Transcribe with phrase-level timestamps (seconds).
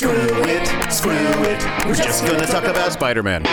[0.00, 1.62] Screw it, screw it.
[1.84, 3.44] We're just gonna talk about Spider Man.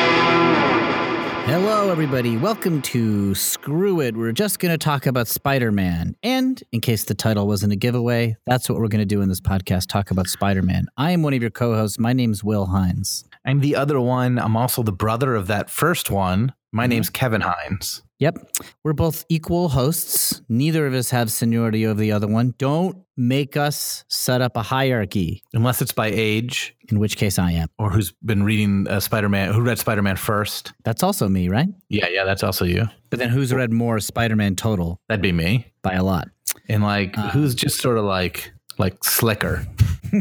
[1.46, 2.38] Hello, everybody.
[2.38, 4.16] Welcome to Screw It.
[4.16, 6.16] We're just going to talk about Spider Man.
[6.24, 9.28] And in case the title wasn't a giveaway, that's what we're going to do in
[9.28, 10.88] this podcast talk about Spider Man.
[10.96, 12.00] I am one of your co hosts.
[12.00, 13.26] My name's Will Hines.
[13.46, 14.40] I'm the other one.
[14.40, 16.54] I'm also the brother of that first one.
[16.72, 16.92] My mm-hmm.
[16.92, 18.04] name's Kevin Hines.
[18.20, 18.38] Yep.
[18.84, 20.42] We're both equal hosts.
[20.50, 22.56] Neither of us have seniority over the other one.
[22.58, 27.52] Don't make us set up a hierarchy, Unless it's by age in which case I
[27.52, 27.68] am.
[27.78, 30.74] or who's been reading uh, Spider Man, who read Spider Man first.
[30.84, 31.68] That's also me, right?
[31.90, 32.88] Yeah, yeah, that's also you.
[33.10, 35.72] But then who's read more Spider Man total That'd be me.
[35.84, 36.28] by a lot?
[36.70, 39.66] And like, who's just sort of like, like slicker.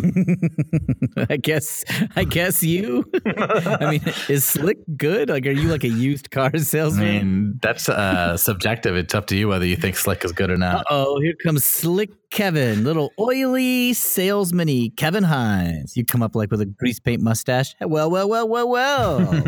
[1.30, 1.84] I guess
[2.16, 3.08] I guess you.
[3.26, 5.28] I mean, is slick good?
[5.28, 7.06] Like, are you like a used car salesman?
[7.08, 8.96] I mean, that's uh, subjective.
[8.96, 10.86] It's up to you whether you think slick is good or not.
[10.90, 15.96] oh, here comes Slick Kevin, little oily salesman Kevin Hines.
[15.96, 17.74] You come up like with a grease paint mustache.
[17.80, 19.42] Well, well, well, well, well.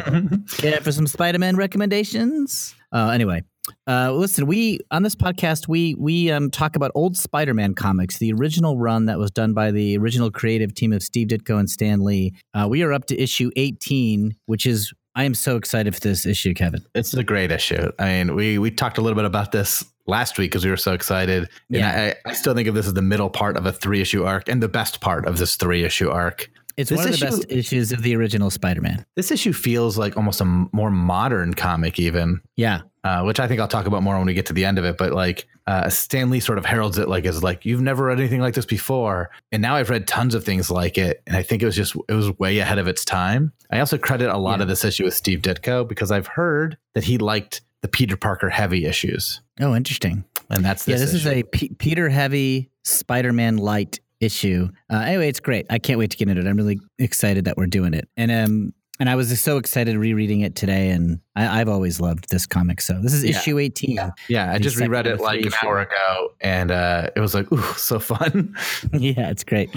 [0.59, 2.75] Care for some Spider Man recommendations?
[2.93, 3.43] Uh, anyway,
[3.87, 8.33] uh, listen, we on this podcast we we um, talk about old Spider-Man comics, the
[8.33, 12.05] original run that was done by the original creative team of Steve Ditko and Stan
[12.05, 12.35] Lee.
[12.55, 16.27] Uh, we are up to issue 18, which is I am so excited for this
[16.27, 16.85] issue, Kevin.
[16.95, 17.91] It's a great issue.
[17.99, 20.77] I mean, we we talked a little bit about this last week because we were
[20.77, 21.49] so excited.
[21.69, 22.15] And Yeah.
[22.25, 24.49] I, I still think of this as the middle part of a three issue arc
[24.49, 26.51] and the best part of this three issue arc.
[26.79, 29.05] It's This one of the best issues of the original Spider-Man.
[29.17, 32.41] This issue feels like almost a more modern comic, even.
[32.57, 34.79] Yeah, uh, which I think I'll talk about more when we get to the end
[34.79, 34.99] of it.
[34.99, 38.19] But like uh, Stan Lee sort of heralds it like as like you've never read
[38.21, 41.43] anything like this before, and now I've read tons of things like it, and I
[41.43, 43.53] think it was just it was way ahead of its time.
[43.71, 44.63] I also credit a lot Yeah.
[44.63, 48.49] of this issue with Steve Ditko because I've heard that he liked the Peter Parker
[48.51, 50.25] heavy issues, Oh, interesting.
[50.51, 51.39] and that's yeah, this this is issue.
[51.39, 54.69] a P- Peter Heavy Spider-Man light issue.
[54.91, 55.65] Uh, anyway, it's great.
[55.71, 56.47] I can't wait to get into it.
[56.51, 58.09] I'm really excited that we're doing it.
[58.17, 62.01] And um and I was just so excited rereading it today, and I, I've always
[62.01, 62.81] loved this comic.
[62.81, 63.31] So this is Yeah.
[63.31, 63.99] issue 18.
[64.29, 64.53] yeah.
[64.53, 67.61] I just reread it like three an hour ago, and uh, it was like ooh,
[67.75, 68.57] so fun.
[68.93, 69.71] yeah, it's great.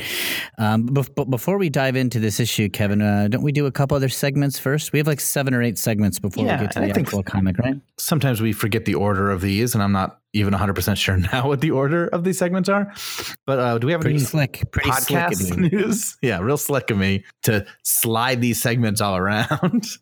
[0.58, 3.72] Um, bef- but before we dive into this issue, Kevin, uh, don't we do a
[3.72, 4.94] couple other segments first?
[4.94, 7.20] We have like seven or eight segments before Yeah, we get to the think actual
[7.20, 7.24] so.
[7.24, 7.76] comic, right?
[7.98, 11.48] Sometimes we forget the order of these, and I'm not even 100 percent sure now
[11.48, 12.94] what the order of these segments are.
[13.46, 14.64] But uh, do we have Pretty any slick.
[14.72, 15.20] Pretty slick.
[15.20, 15.70] podcast you.
[15.70, 16.18] news.
[16.22, 19.86] Yeah, real slick of me to slide these segments all around.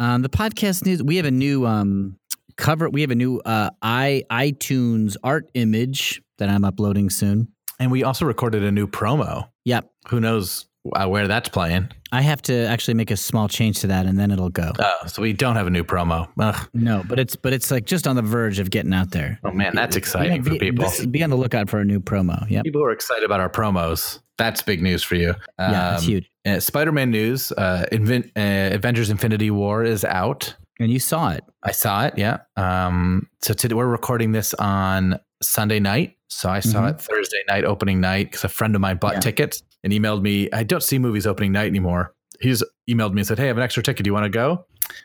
[0.00, 1.02] Um, the podcast news.
[1.02, 2.16] We have a new um,
[2.56, 2.88] cover.
[2.88, 7.48] We have a new uh, i iTunes art image that I'm uploading soon.
[7.80, 9.48] And we also recorded a new promo.
[9.64, 9.90] Yep.
[10.08, 11.88] Who knows where that's playing?
[12.12, 14.72] I have to actually make a small change to that, and then it'll go.
[14.78, 16.28] Oh, so we don't have a new promo.
[16.40, 16.68] Ugh.
[16.72, 19.38] No, but it's but it's like just on the verge of getting out there.
[19.44, 20.84] Oh man, that's exciting Be- for people.
[20.84, 22.48] this- be on the lookout for a new promo.
[22.48, 24.20] Yeah, People are excited about our promos.
[24.38, 25.34] That's big news for you.
[25.58, 26.30] yeah, it's Um, huge.
[26.46, 27.50] uh, Spider-Man news.
[27.52, 30.54] Uh, Invin- uh, Avengers: Infinity War is out.
[30.80, 31.42] And you saw it.
[31.64, 32.14] I saw it.
[32.16, 32.38] Yeah.
[32.56, 36.14] Um, so today we're recording this on Sunday night.
[36.30, 36.90] So I saw Mhm.
[36.90, 39.20] it Thursday night, opening night, because a friend of mine bought Yeah.
[39.20, 40.48] tickets and emailed me.
[40.52, 42.14] I don't see movies opening night anymore.
[42.40, 44.04] He's emailed me and said, Hey, I have an extra ticket.
[44.04, 44.64] Do you want to go?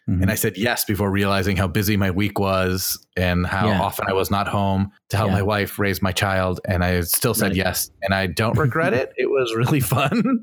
[0.09, 0.21] Mhm.
[0.21, 3.81] And I said yes before realizing how busy my week was and how Yeah.
[3.81, 5.35] often I was not home to help Yeah.
[5.35, 6.61] my wife raise my child.
[6.65, 7.55] And I still said Right.
[7.57, 7.91] yes.
[8.01, 9.11] And I don't regret it.
[9.17, 10.39] It was really fun.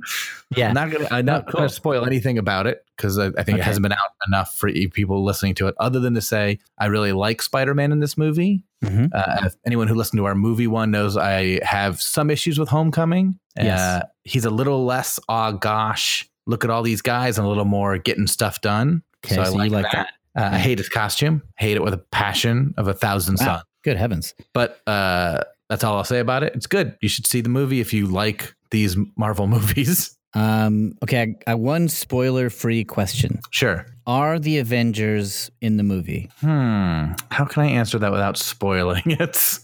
[0.54, 0.68] yeah.
[0.68, 1.58] I'm not gonna I'm not Oh, cool.
[1.60, 3.60] gonna spoil anything about it because I, I think Okay.
[3.60, 3.98] it hasn't been out
[4.28, 8.00] enough for people listening to it, other than to say I really like Spider-Man in
[8.00, 8.64] this movie.
[8.84, 9.10] Mhm.
[9.14, 12.68] Uh, if anyone who listened to our movie one knows I have some issues with
[12.68, 13.38] Homecoming.
[13.56, 13.80] Yes.
[13.80, 17.64] Uh, he's a little less oh gosh, look at all these guys, and a little
[17.64, 19.02] more getting stuff done.
[19.24, 20.08] Okay, I so you like that.
[20.36, 21.42] Uh, I hate his costume.
[21.56, 23.46] Hate it with a passion of a thousand Wow.
[23.46, 23.62] suns.
[23.82, 24.34] Good heavens.
[24.52, 26.54] But uh, that's all I'll say about it.
[26.54, 26.96] It's good.
[27.00, 30.16] You should see the movie if you like these Marvel movies.
[30.34, 33.86] Um, okay, I, I one spoiler-free question: sure.
[34.06, 36.30] Are the Avengers in the movie?
[36.40, 37.12] Hmm.
[37.30, 39.58] How can I answer that without spoiling it?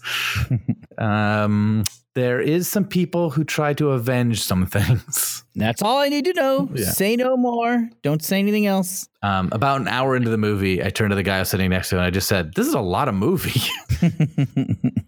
[0.97, 1.83] um,
[2.15, 5.36] there is some people who try to avenge some things.
[5.57, 6.69] That's all I need to know.
[6.73, 6.85] Yeah.
[6.91, 7.89] Say no more.
[8.03, 9.07] Don't say anything else.
[9.23, 11.69] Um, about an hour into the movie, I turned to the guy I was sitting
[11.69, 13.59] next to me and I just said, "This is a lot of movie,"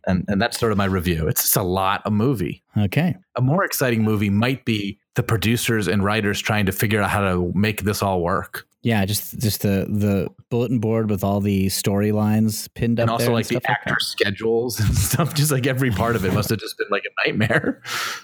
[0.07, 1.27] and and that's sort of my review.
[1.27, 2.63] It's just a lot of movie.
[2.77, 3.15] okay.
[3.35, 7.21] A more exciting movie might be the producers and writers trying to figure out how
[7.21, 11.67] to make this all work, Yeah, just just the the bulletin board with all the
[11.67, 13.03] storylines pinned up.
[13.03, 13.71] and up also there like the stuff that.
[13.81, 15.33] actor schedules and stuff.
[15.33, 17.81] Just like every part of it must have just been like a nightmare.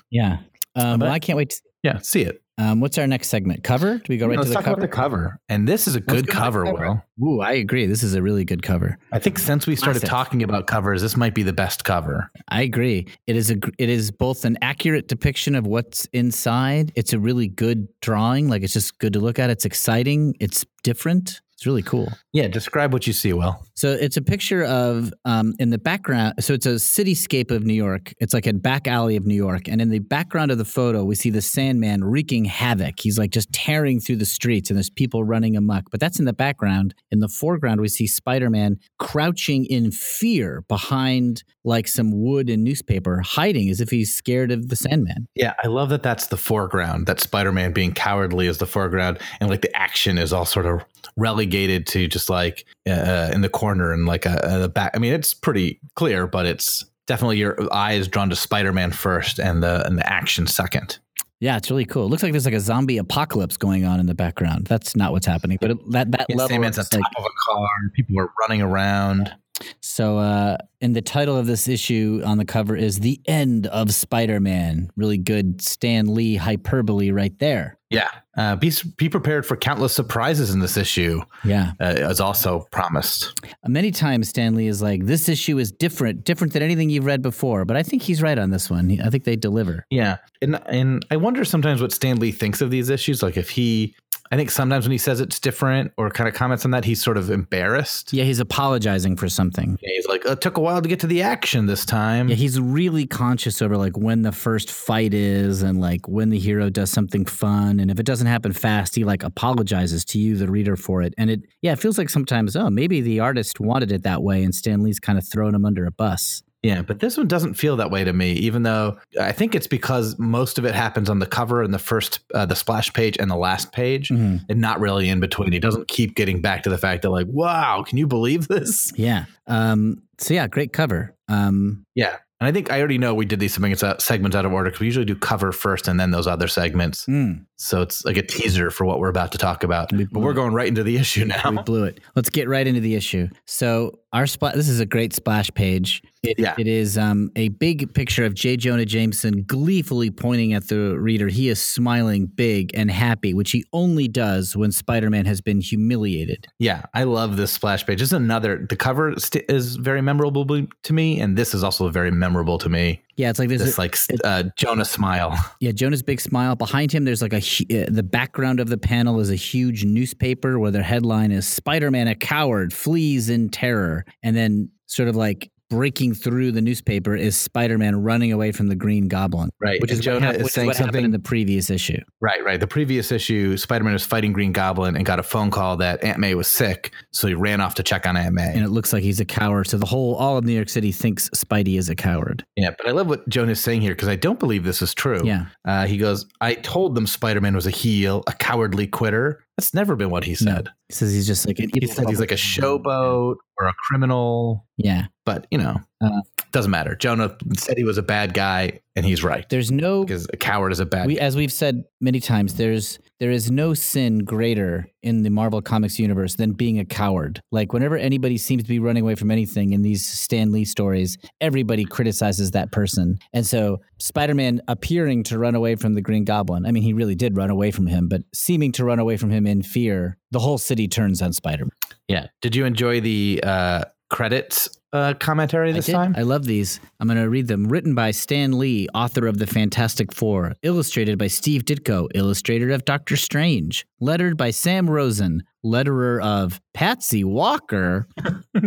[0.10, 0.38] Yeah.
[0.78, 1.52] Um, well, I can't wait.
[1.52, 2.42] To, Yeah, see it.
[2.58, 3.64] Um, what's our next segment?
[3.64, 3.98] Cover?
[3.98, 4.74] Do we go right Let's to the talk cover?
[4.80, 5.40] about the cover.
[5.50, 7.04] And this is a Let's good go cover, cover.
[7.20, 7.28] Will.
[7.36, 7.86] Ooh, I agree.
[7.86, 8.98] This is a really good cover.
[9.12, 10.10] I think since we started Massive.
[10.10, 12.32] talking about covers, this might be the best cover.
[12.48, 13.08] I agree.
[13.28, 16.92] It is a it is both an accurate depiction of what's inside.
[16.96, 18.48] It's a really good drawing.
[18.50, 19.52] Like it's just good to look at.
[19.52, 20.34] It's exciting.
[20.40, 21.42] It's different.
[21.54, 22.12] It's really cool.
[22.34, 23.64] Yeah, describe what you see, Will.
[23.86, 26.44] So it's a picture of um, in the background.
[26.44, 28.16] So it's a cityscape of New York.
[28.20, 31.04] It's like a back alley of New York, and in the background of the photo,
[31.04, 32.96] we see the Sandman wreaking havoc.
[33.00, 35.92] He's like just tearing through the streets, and there's people running amok.
[35.92, 36.96] But that's in the background.
[37.12, 43.22] In the foreground, we see Spider-Man crouching in fear behind like some wood and newspaper,
[43.24, 45.28] hiding as if he's scared of the Sandman.
[45.36, 47.06] Yeah, I love that that's the foreground.
[47.06, 50.84] That Spider-Man being cowardly is the foreground, and like the action is all sort of
[51.18, 54.92] relegated to just like uh, in the corner and like a, a the back.
[54.96, 59.40] I mean, it's pretty clear, but it's definitely your eye is drawn to Spider-Man first,
[59.40, 61.00] and the and the action second.
[61.40, 62.06] Yeah, it's really cool.
[62.06, 64.68] It looks like there's like a zombie apocalypse going on in the background.
[64.68, 67.26] That's not what's happening, but it, that that Yeah, level on is like top of
[67.26, 67.68] a car.
[67.94, 69.34] People are running around.
[69.82, 73.92] So, uh, and the title of this issue on the cover is "The End of
[73.94, 77.78] Spider-Man." Really good Stan Lee hyperbole right there.
[77.90, 81.22] Yeah, uh, be be prepared for countless surprises in this issue.
[81.44, 83.34] Yeah, Uh, as also promised.
[83.68, 87.22] many times Stan Lee is like, "This issue is different, different than anything you've read
[87.22, 89.00] before." But I think he's right on this one.
[89.04, 89.86] I think they deliver.
[89.90, 93.22] Yeah, and and I wonder sometimes what Stan Lee thinks of these issues.
[93.24, 93.96] Like if he,
[94.32, 97.02] I think sometimes when he says it's different or kind of comments on that, he's
[97.02, 98.12] sort of embarrassed.
[98.12, 99.78] Yeah, he's apologizing for something.
[99.82, 102.30] Yeah, he's like, "Oh, it took a while to get to the action this time.
[102.30, 106.40] Yeah, he's really conscious over like when the first fight is and like when the
[106.40, 107.80] hero does something fun.
[107.80, 111.14] And if it doesn't happen fast, he like apologizes to you, the reader, for it.
[111.18, 114.44] And it, yeah, it feels like sometimes, oh, maybe the artist wanted it that way
[114.44, 116.44] and Stan Lee's kind of thrown him under a bus.
[116.66, 118.34] Yeah, but this one doesn't feel that way to me.
[118.34, 121.80] Even though I think it's because most of it happens on the cover and the
[121.80, 124.42] first, uh, the splash page and the last page, Mhm.
[124.50, 125.52] and not really in between.
[125.52, 128.92] He doesn't keep getting back to the fact that like, wow, can you believe this?
[128.96, 129.26] Yeah.
[129.48, 131.14] Um, so yeah, great cover.
[131.28, 132.16] Um, Yeah.
[132.42, 134.70] And I think I already know we did these segments out, segments out of order
[134.70, 137.06] because we usually do cover first and then those other segments.
[137.06, 139.92] mm, So it's like a teaser for what we're about to talk about.
[139.94, 141.52] We- But we're going right into the issue now.
[141.52, 142.00] we blew it.
[142.16, 143.30] Let's get right into the issue.
[143.46, 144.56] So our spot.
[144.56, 146.02] This is a great splash page.
[146.24, 146.56] It, Yeah.
[146.58, 148.56] it is um, a big picture of J.
[148.56, 151.28] Jonah Jameson gleefully pointing at the reader.
[151.28, 156.48] He is smiling big and happy, which he only does when Spider-Man has been humiliated.
[156.60, 158.00] Yeah, I love this splash page.
[158.00, 158.66] This is another.
[158.70, 162.70] The cover st- is very memorable to me, and this is also very memorable to
[162.70, 163.02] me.
[163.18, 165.38] Yeah, it's like This a, like uh, Jonah smile.
[165.60, 167.06] yeah Jonah's big smile behind him.
[167.06, 170.84] There's like a uh, the background of the panel is a huge newspaper where their
[170.84, 176.52] headline is "Spider-Man a coward flees in terror," and then sort of like breaking through
[176.52, 179.50] the newspaper is Spider-Man running away from the Green Goblin.
[179.60, 181.70] Right, Which and is what Jonah hap- is saying what happened something- in the previous
[181.70, 182.00] issue.
[182.22, 182.60] Right, right.
[182.60, 186.20] The previous issue, Spider-Man was fighting Green Goblin and got a phone call that Aunt
[186.20, 188.52] May was sick, so he ran off to check on Aunt May.
[188.54, 189.68] And it looks like he's a coward.
[189.68, 192.46] So the whole, all of New York City thinks Spidey is a coward.
[192.56, 195.22] yeah, but I love what Jonah's saying here because I don't believe this is true.
[195.24, 195.46] Yeah.
[195.66, 199.45] Uh, he goes, "I told them Spider-Man was a heel, a cowardly quitter.
[199.58, 200.36] That's never been what he No.
[200.36, 200.70] said.
[200.90, 204.66] He says he's just like an He said he's like a showboat or a criminal."
[204.78, 205.06] Yeah.
[205.26, 206.22] But you know, Uh,
[206.52, 206.96] doesn't matter.
[206.96, 210.72] Jonah said he was a bad guy, and he's right There's no because a coward
[210.72, 211.08] is a bad.
[211.08, 211.22] we, guy.
[211.22, 216.00] as we've said many times, there's there is no sin greater in the Marvel Comics
[216.00, 217.40] universe than being a coward.
[217.52, 221.18] Like whenever anybody seems to be running away from anything in these Stan Lee stories,
[221.40, 223.18] everybody criticizes that person.
[223.34, 227.16] And so Spider-Man appearing to run away from the Green Goblin, I mean, he really
[227.16, 230.40] did run away from him, but seeming to run away from him in fear, the
[230.40, 231.72] whole city turns on Spider-Man.
[232.08, 232.28] Yeah.
[232.42, 236.16] Did you enjoy the uh, credits uh, commentary this I time?
[236.18, 236.80] I love these.
[237.02, 237.68] I'm going to read them.
[237.68, 240.54] Written by Stan Lee, author of The Fantastic Four.
[240.64, 243.86] Illustrated by Steve Ditko, illustrator of Doctor Strange.
[244.00, 248.08] Lettered by Sam Rosen, letterer of Patsy Walker.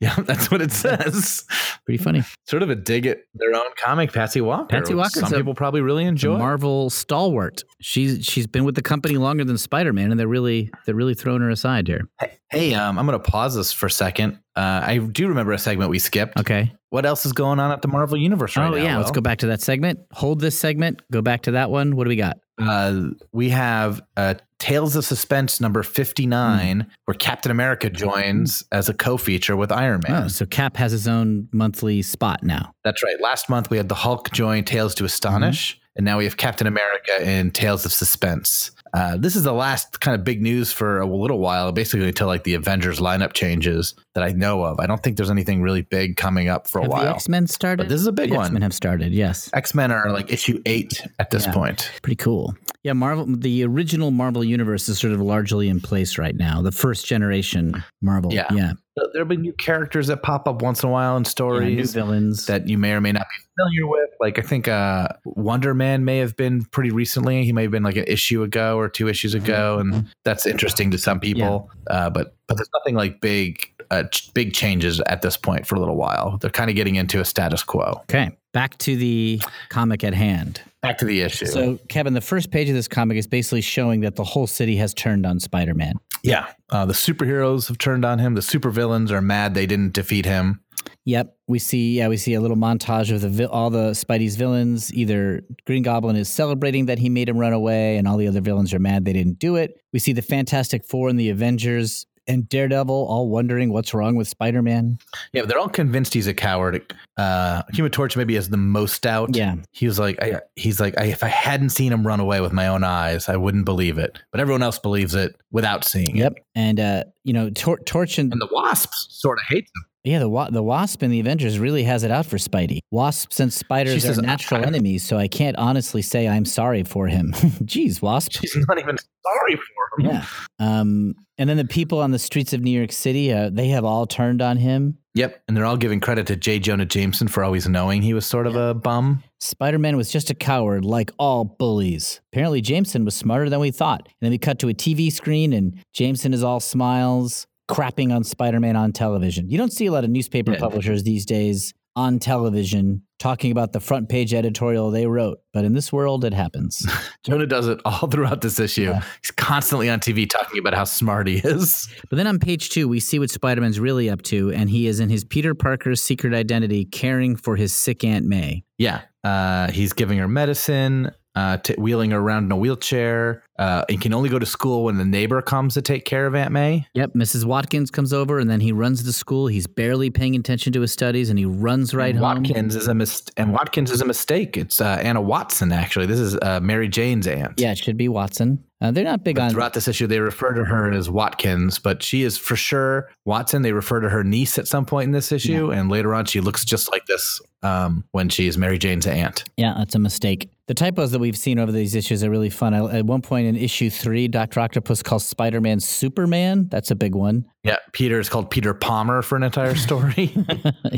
[0.00, 1.44] yeah, that's what it says.
[1.86, 2.22] Pretty funny.
[2.44, 4.66] sort of a dig at their own comic, Patsy Walker.
[4.66, 6.36] Patsy which Walker's Some people probably really enjoy.
[6.36, 7.62] Marvel stalwart.
[7.80, 11.40] She's she's been with the company longer than Spider-Man, and they're really they're really throwing
[11.42, 12.08] her aside here.
[12.50, 14.38] hey, um, I'm going to pause this for a second.
[14.54, 16.38] Uh, I do remember a segment we skipped.
[16.38, 16.72] Okay.
[16.90, 18.82] What else is going on at the Marvel Universe right oh now?
[18.82, 20.00] yeah, let's go back to that segment.
[20.12, 21.00] Hold this segment.
[21.10, 21.96] Go back to that one.
[21.96, 22.36] What do we got?
[22.68, 28.94] Uh, we have uh, Tales of Suspense number 59, where Captain America joins as a
[28.94, 30.24] co-feature with Iron Man.
[30.24, 32.72] Oh, so Cap has his own monthly spot now.
[32.84, 33.20] That's right.
[33.20, 36.66] Last month we had the Hulk join Tales to Astonish, and now we have Captain
[36.66, 38.70] America in Tales of Suspense.
[38.94, 42.26] Uh, this is the last kind of big news for a little while, basically until
[42.26, 44.78] like the Avengers lineup changes that I know of.
[44.80, 47.14] I don't think there's anything really big coming up for a Have while.
[47.14, 47.78] X-Men started?
[47.84, 48.44] But this is a big the one.
[48.46, 49.12] X-Men have started.
[49.12, 49.48] Yes.
[49.54, 51.52] X Men are like issue eight at this Yeah.
[51.52, 51.90] point.
[52.02, 52.54] Pretty cool.
[52.82, 53.24] Yeah, Marvel.
[53.26, 56.60] The original Marvel universe is sort of largely in place right now.
[56.60, 58.32] The first generation Marvel.
[58.32, 58.46] Yeah.
[58.52, 58.72] yeah,
[59.12, 62.46] There'll be new characters that pop up once in a while in Yeah, new villains.
[62.46, 64.10] that you may or may not be familiar with.
[64.20, 67.44] Like I think uh, Wonder Man may have been pretty recently.
[67.44, 70.90] He may have been like an issue ago or two issues ago, and that's interesting
[70.90, 71.70] to some people.
[71.88, 75.74] Uh, but but there's nothing like big uh, ch- big changes at this point for
[75.74, 76.36] a little while.
[76.40, 78.00] They're kind of getting into a status quo.
[78.02, 80.60] okay, back to the comic at hand.
[80.82, 81.46] Back to the issue.
[81.46, 84.76] So, Kevin, the first page of this comic is basically showing that the whole city
[84.76, 85.94] has turned on Spider-Man.
[86.22, 88.34] Yeah, uh, the superheroes have turned on him.
[88.34, 90.60] The supervillains are mad they didn't defeat him.
[91.04, 91.98] Yep, we see.
[91.98, 94.92] Yeah, we see a little montage of the vi- all the Spidey's villains.
[94.94, 98.40] Either Green Goblin is celebrating that he made him run away, and all the other
[98.40, 99.80] villains are mad they didn't do it.
[99.92, 104.28] We see the Fantastic Four and the Avengers and Daredevil all wondering what's wrong with
[104.28, 104.98] Spider-Man.
[105.32, 106.94] Yeah, they're all convinced he's a coward.
[107.16, 109.34] Uh, Human Torch maybe has the most doubt.
[109.36, 112.40] Yeah, He was like, I, he's like, I, if I hadn't seen him run away
[112.40, 114.18] with my own eyes, I wouldn't believe it.
[114.30, 116.32] But everyone else believes it without seeing yep.
[116.36, 116.42] it.
[116.54, 119.84] And uh, you know, Tor- Torch and And the Wasps sort of hates him.
[120.04, 122.78] yeah, the wa- the Wasp and the Avengers really has it out for Spidey.
[122.90, 126.82] Wasps and spiders She says, are natural enemies, so I can't honestly say I'm sorry
[126.84, 127.32] for him.
[127.64, 128.32] Jeez, Wasp.
[128.32, 130.06] She's not even sorry for him.
[130.10, 130.24] Yeah.
[130.58, 133.84] Um, and then the people on the streets of New York City, uh, they have
[133.84, 134.96] all turned on him.
[135.14, 135.42] Yep.
[135.48, 136.60] And they're all giving credit to J.
[136.60, 139.24] Jonah Jameson for always knowing he was sort of a bum.
[139.40, 142.20] Spider Man was just a coward, like all bullies.
[142.32, 144.02] Apparently, Jameson was smarter than we thought.
[144.06, 148.22] And then we cut to a TV screen, and Jameson is all smiles, crapping on
[148.22, 149.50] Spider Man on television.
[149.50, 150.58] You don't see a lot of newspaper Yeah.
[150.60, 155.74] publishers these days on television talking about the front page editorial they wrote, but in
[155.74, 156.84] this world, it happens.
[157.22, 158.82] Jonah does it all throughout this issue.
[158.90, 159.02] Yeah.
[159.22, 161.88] He's constantly on TV talking about how smart he is.
[162.10, 164.88] But then on page two, we see what Spider Man's really up to, and he
[164.88, 168.64] is in his Peter Parker's secret identity caring for his sick Aunt May.
[168.76, 169.02] Yeah.
[169.22, 173.44] Uh, he's giving her medicine, uh, t- wheeling her around in a wheelchair.
[173.62, 176.34] Uh, and can only go to school when the neighbor comes to take care of
[176.34, 176.84] Aunt May.
[176.94, 177.44] Yep, Mrs.
[177.44, 179.46] Watkins comes over, and then he runs the school.
[179.46, 182.42] He's barely paying attention to his studies, and he runs right and home.
[182.42, 184.56] Watkins is a mis- and Watkins is a mistake.
[184.56, 186.06] It's uh, Anna Watson actually.
[186.06, 187.60] This is uh, Mary Jane's aunt.
[187.60, 188.64] Yeah, it should be Watson.
[188.80, 189.50] Uh, they're not big But on.
[189.52, 193.62] throughout this issue, they refer to her as Watkins, but she is for sure Watson.
[193.62, 196.40] They refer to her niece at some point in this issue, and later on, she
[196.40, 199.44] looks just like this um, when she's Mary Jane's aunt.
[199.56, 200.50] Yeah, that's a mistake.
[200.66, 202.74] The typos that we've seen over these issues are really fun.
[202.74, 206.68] I, at one point in issue three, Doctor Octopus calls Spider Man Superman.
[206.70, 207.44] That's a big one.
[207.64, 210.32] Yeah, Peter is called Peter Palmer for an entire story.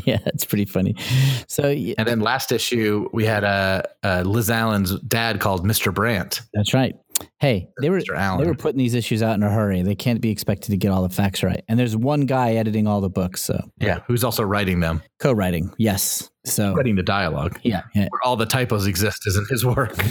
[0.05, 0.95] yeah, it's pretty funny.
[1.47, 5.93] So yeah, and then last issue, we had uh, uh, Liz Allen's dad called Mr.
[5.93, 6.41] Brandt.
[6.53, 6.95] that's right.
[7.39, 9.83] Hey, they were they were putting these issues out in a hurry.
[9.83, 11.63] They can't be expected to get all the facts right.
[11.69, 15.73] And there's one guy editing all the books, so Yeah, who's also writing them, co-writing.
[15.79, 16.29] Yes.
[16.47, 17.59] So writing the dialogue.
[17.63, 18.09] yeah, yeah.
[18.11, 19.97] Where all the typos exist is in his work.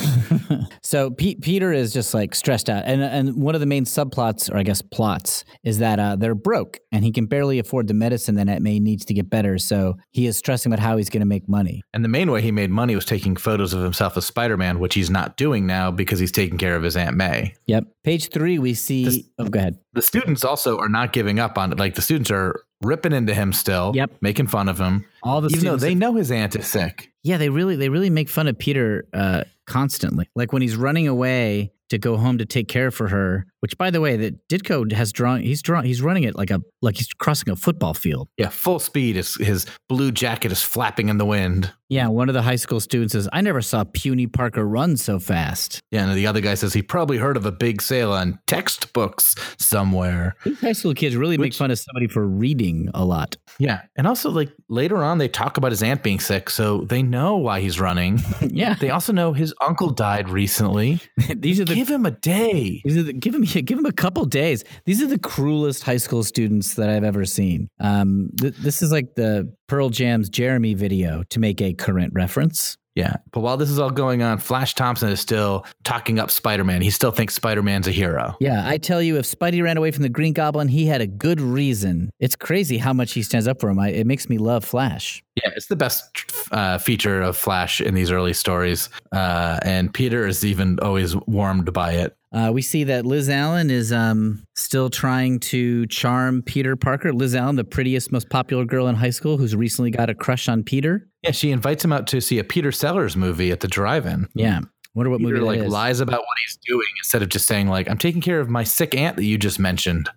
[0.85, 4.51] So Pete, Peter is just like stressed out, and and one of the main subplots,
[4.51, 7.93] or I guess plots, is that uh, they're broke, and he can barely afford the
[7.93, 9.57] medicine that Aunt May needs to get better.
[9.57, 11.81] So he is stressing about how he's going to make money.
[11.93, 14.79] And the main way he made money was taking photos of himself as Spider Man,
[14.79, 17.53] which he's not doing now because he's taking care of his Aunt May.
[17.67, 17.85] Yep.
[18.03, 19.05] Page three, we see.
[19.05, 19.77] This- oh, go ahead.
[19.93, 21.79] The students also are not giving up on it.
[21.79, 24.11] Like the students are ripping into him still, Yep.
[24.21, 27.11] making fun of him, All the even though they know his aunt is sick.
[27.23, 30.29] Yeah, they really they really make fun of Peter uh, constantly.
[30.35, 33.45] Like when he's running away to go home to take care for her.
[33.63, 35.39] Which, by the way, that Ditko has drawn.
[35.39, 35.85] He's drawn.
[35.85, 38.27] He's running it like a like he's crossing a football field.
[38.35, 39.15] Yeah, full speed.
[39.15, 41.71] His, his blue jacket is flapping in the wind.
[41.93, 45.19] Yeah, one of the high school students says, "I never saw Puny Parker run so
[45.19, 48.39] fast." Yeah, and the other guy says he probably heard of a big sale on
[48.47, 50.35] textbooks somewhere.
[50.43, 53.37] These high school kids really make fun of somebody for reading a lot.
[53.59, 57.03] Yeah, and also like later on they talk about his aunt being sick, so they
[57.03, 58.19] know why he's running.
[58.41, 60.99] yeah, they also know his uncle died recently.
[61.35, 62.81] these are the Give him a day.
[62.83, 64.63] These are the, give him give him a couple days.
[64.85, 67.69] These are the cruelest high school students that I've ever seen.
[67.79, 72.77] Um, th- this is like the Pearl Jam's Jeremy video to make a current reference.
[72.95, 76.83] Yeah, but while this is all going on, Flash Thompson is still talking up Spider-Man.
[76.83, 78.37] He still thinks Spider-Man's a hero.
[78.39, 81.07] Yeah, I tell you, if Spidey ran away from the Green Goblin, he had a
[81.07, 82.11] good reason.
[82.19, 83.79] It's crazy how much he stands up for him.
[83.79, 85.23] I, it makes me love Flash.
[85.35, 86.03] Yeah, it's the best
[86.51, 91.73] uh, feature of Flash in these early stories, uh, and Peter is even always warmed
[91.73, 92.15] by it.
[92.33, 97.13] Uh, we see that Liz Allen is um, still trying to charm Peter Parker.
[97.13, 100.49] Liz Allen, the prettiest, most popular girl in high school, who's recently got a crush
[100.49, 101.07] on Peter.
[101.21, 104.27] Yeah, she invites him out to see a Peter Sellers movie at the drive-in.
[104.33, 104.61] Yeah,
[104.95, 107.87] wonder what Peter movie like lies about what he's doing instead of just saying like
[107.89, 110.09] I'm taking care of my sick aunt that you just mentioned.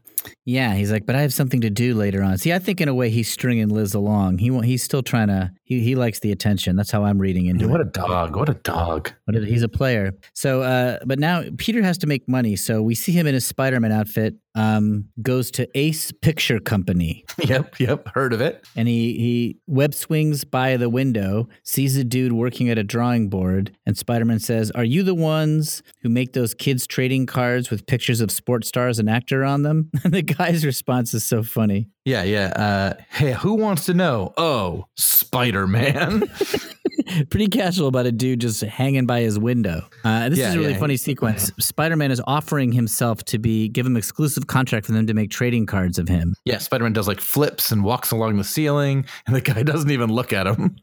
[0.46, 2.38] Yeah, he's like, but I have something to do later on.
[2.38, 4.38] See, I think in a way he's stringing Liz along.
[4.38, 5.50] He he's still trying to.
[5.64, 6.76] He he likes the attention.
[6.76, 7.72] That's how I'm reading into Dude, it.
[7.72, 8.36] what a dog!
[8.36, 9.10] What a dog!
[9.26, 10.12] But it- he's a player.
[10.34, 12.54] So, uh, but now Peter has to make money.
[12.56, 14.36] So we see him in his Spider-Man outfit.
[14.54, 18.08] Um, goes to Ace Picture Company, Yep, yep.
[18.14, 18.66] Heard of it?
[18.74, 23.28] and he he web swings by the window, sees a dude working at a drawing
[23.28, 27.84] board, and Spider-Man says, "Are you the ones who make those kids trading cards with
[27.84, 31.88] pictures of sports stars and actor on them?" And the guy's response is so funny.
[32.04, 32.46] Yeah, yeah.
[32.56, 34.32] Uh, hey, who wants to know?
[34.36, 36.22] Oh, Spider Man.
[37.30, 39.88] Pretty casual about a dude just hanging by his window.
[40.04, 40.78] Uh, this Yeah, is a really yeah.
[40.78, 41.52] funny sequence.
[41.60, 45.30] Spider Man is offering himself to be give him exclusive contract for them to make
[45.30, 46.34] trading cards of him.
[46.44, 49.90] yeah, Spider Man does like flips and walks along the ceiling, and the guy doesn't
[49.90, 50.76] even look at him.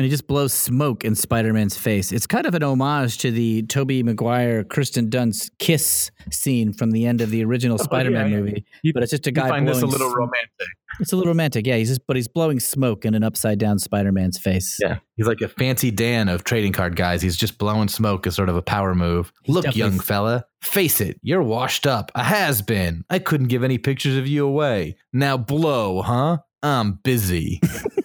[0.00, 2.10] And he just blows smoke in Spider Man's face.
[2.10, 7.04] It's kind of an homage to the Tobey Maguire, Kirsten Dunst kiss scene from the
[7.04, 8.36] end of the original Spider Man Oh, yeah.
[8.38, 8.64] movie.
[8.82, 10.68] You- but it's just a guy find this a little sm- romantic.
[11.00, 11.76] It's a little romantic, yeah.
[11.76, 14.78] He's just but he's blowing smoke in an upside down Spider Man's face.
[14.80, 17.20] Yeah, he's like a fancy Dan of trading card guys.
[17.20, 19.30] He's just blowing smoke as sort of a power move.
[19.42, 22.10] He's Look, young fella, face it, you're washed up.
[22.14, 23.04] A has been.
[23.10, 24.96] I couldn't give any pictures of you away.
[25.12, 26.38] Now blow, huh?
[26.62, 27.60] I'm busy.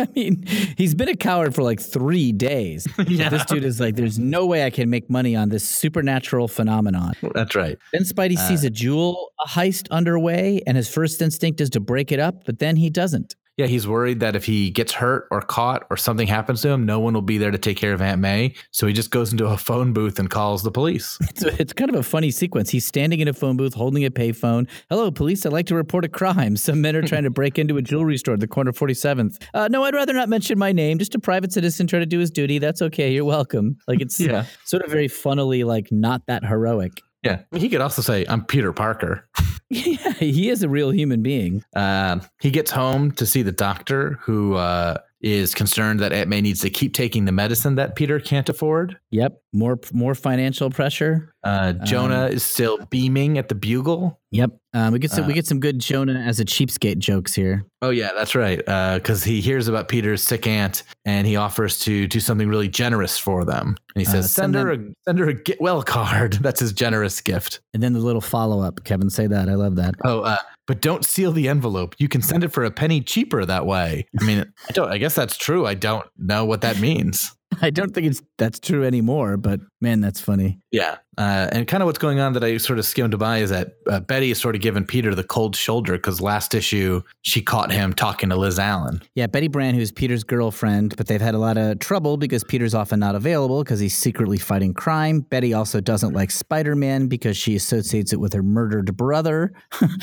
[0.08, 0.44] I mean,
[0.76, 2.86] he's been a coward for like three days.
[3.10, 3.28] Yeah.
[3.28, 7.14] This dude is like, there's no way I can make money on this supernatural phenomenon.
[7.34, 7.76] That's right.
[7.92, 12.12] Then Spidey Uh, sees a jewel heist underway, and his first instinct is to break
[12.12, 13.34] it up, but then he doesn't.
[13.60, 16.86] Yeah, he's worried that if he gets hurt or caught or something happens to him,
[16.86, 18.54] no one will be there to take care of Aunt May.
[18.70, 21.18] So he just goes into a phone booth and calls the police.
[21.36, 22.70] So it's kind of a funny sequence.
[22.70, 24.66] He's standing in a phone booth holding a payphone.
[24.88, 25.44] Hello, police.
[25.44, 26.56] I'd like to report a crime.
[26.56, 29.42] Some men are trying to break into a jewelry store at the corner of 47th.
[29.52, 30.98] Uh, no, I'd rather not mention my name.
[30.98, 32.58] Just a private citizen trying to do his duty.
[32.58, 33.12] That's okay.
[33.12, 33.76] You're welcome.
[33.86, 34.44] Like it's Yeah.
[34.64, 37.02] sort of very funnily, like not that heroic.
[37.22, 37.42] Yeah.
[37.54, 39.28] He could also say, I'm Peter Parker.
[39.72, 41.62] Yeah, he is a real human being.
[41.76, 46.40] Um, he gets home to see the doctor who uh, is concerned that Aunt May
[46.40, 48.98] needs to keep taking the medicine that Peter can't afford.
[49.10, 51.32] Yep, more more financial pressure.
[51.44, 54.19] Uh, Jonah Um, is still beaming at the bugle.
[54.32, 57.34] Yep, um, we get some, we Uh, get some good Jonah as a cheapskate jokes
[57.34, 57.64] here.
[57.82, 58.58] Oh yeah, that's right.
[58.94, 63.18] Because he hears about Peter's sick aunt, and he offers to do something really generous
[63.18, 63.76] for them.
[63.96, 66.60] And he Uh, says, send "Send her a send her a get well card." That's
[66.60, 67.60] his generous gift.
[67.74, 68.84] And then the little follow up.
[68.84, 69.48] Kevin, say that.
[69.48, 69.96] I love that.
[70.04, 70.36] Oh, uh,
[70.68, 71.96] but don't seal the envelope.
[71.98, 74.06] You can send it for a penny cheaper that way.
[74.20, 74.92] I mean, I don't.
[74.92, 75.66] I guess that's true.
[75.66, 77.34] I don't know what that means.
[77.62, 80.60] I don't think it's that's true anymore, but man, that's funny.
[80.70, 80.98] Yeah.
[81.18, 83.74] Uh, and kind of what's going on that I sort of skimmed by is that
[83.90, 87.70] uh, Betty is sort of giving Peter the cold shoulder because last issue she caught
[87.70, 89.02] him talking to Liz Allen.
[89.14, 92.74] Yeah, Betty Brant, who's Peter's girlfriend, but they've had a lot of trouble because Peter's
[92.74, 95.20] often not available because he's secretly fighting crime.
[95.20, 99.52] Betty also doesn't like Spider Man because she associates it with her murdered brother.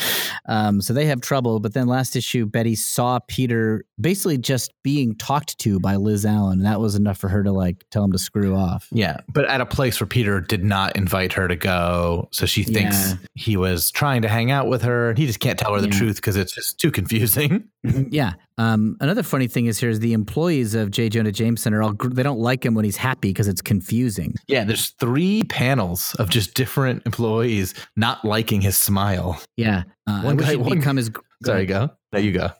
[0.46, 1.58] um, so they have trouble.
[1.58, 6.58] But then last issue, Betty saw Peter basically just being talked to by Liz Allen.
[6.58, 8.86] And that was enough for her to like tell him to screw off.
[8.92, 9.18] Yeah.
[9.32, 12.28] But at a place where Peter did not invite her to go.
[12.32, 13.14] So she thinks Yeah.
[13.34, 15.88] he was trying to hang out with her and he just can't tell her the
[15.88, 15.98] Yeah.
[15.98, 17.64] truth because it's just too confusing.
[18.10, 18.34] yeah.
[18.58, 21.08] Um, another funny thing is here is the employees of J.
[21.08, 24.34] Jonah Jameson are all they don't like him when he's happy because it's confusing.
[24.48, 24.64] Yeah.
[24.64, 29.40] There's three panels of just different employees not liking his smile.
[29.56, 29.84] Yeah.
[30.06, 31.10] Uh, One guy- one- become his.
[31.44, 31.90] Sorry, go.
[32.10, 32.50] There you go.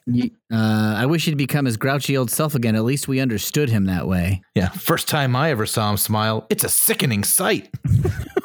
[0.51, 2.75] Uh, I wish he'd become his grouchy old self again.
[2.75, 4.41] At least we understood him that way.
[4.55, 4.69] Yeah.
[4.69, 7.69] First time I ever saw him smile, it's a sickening sight.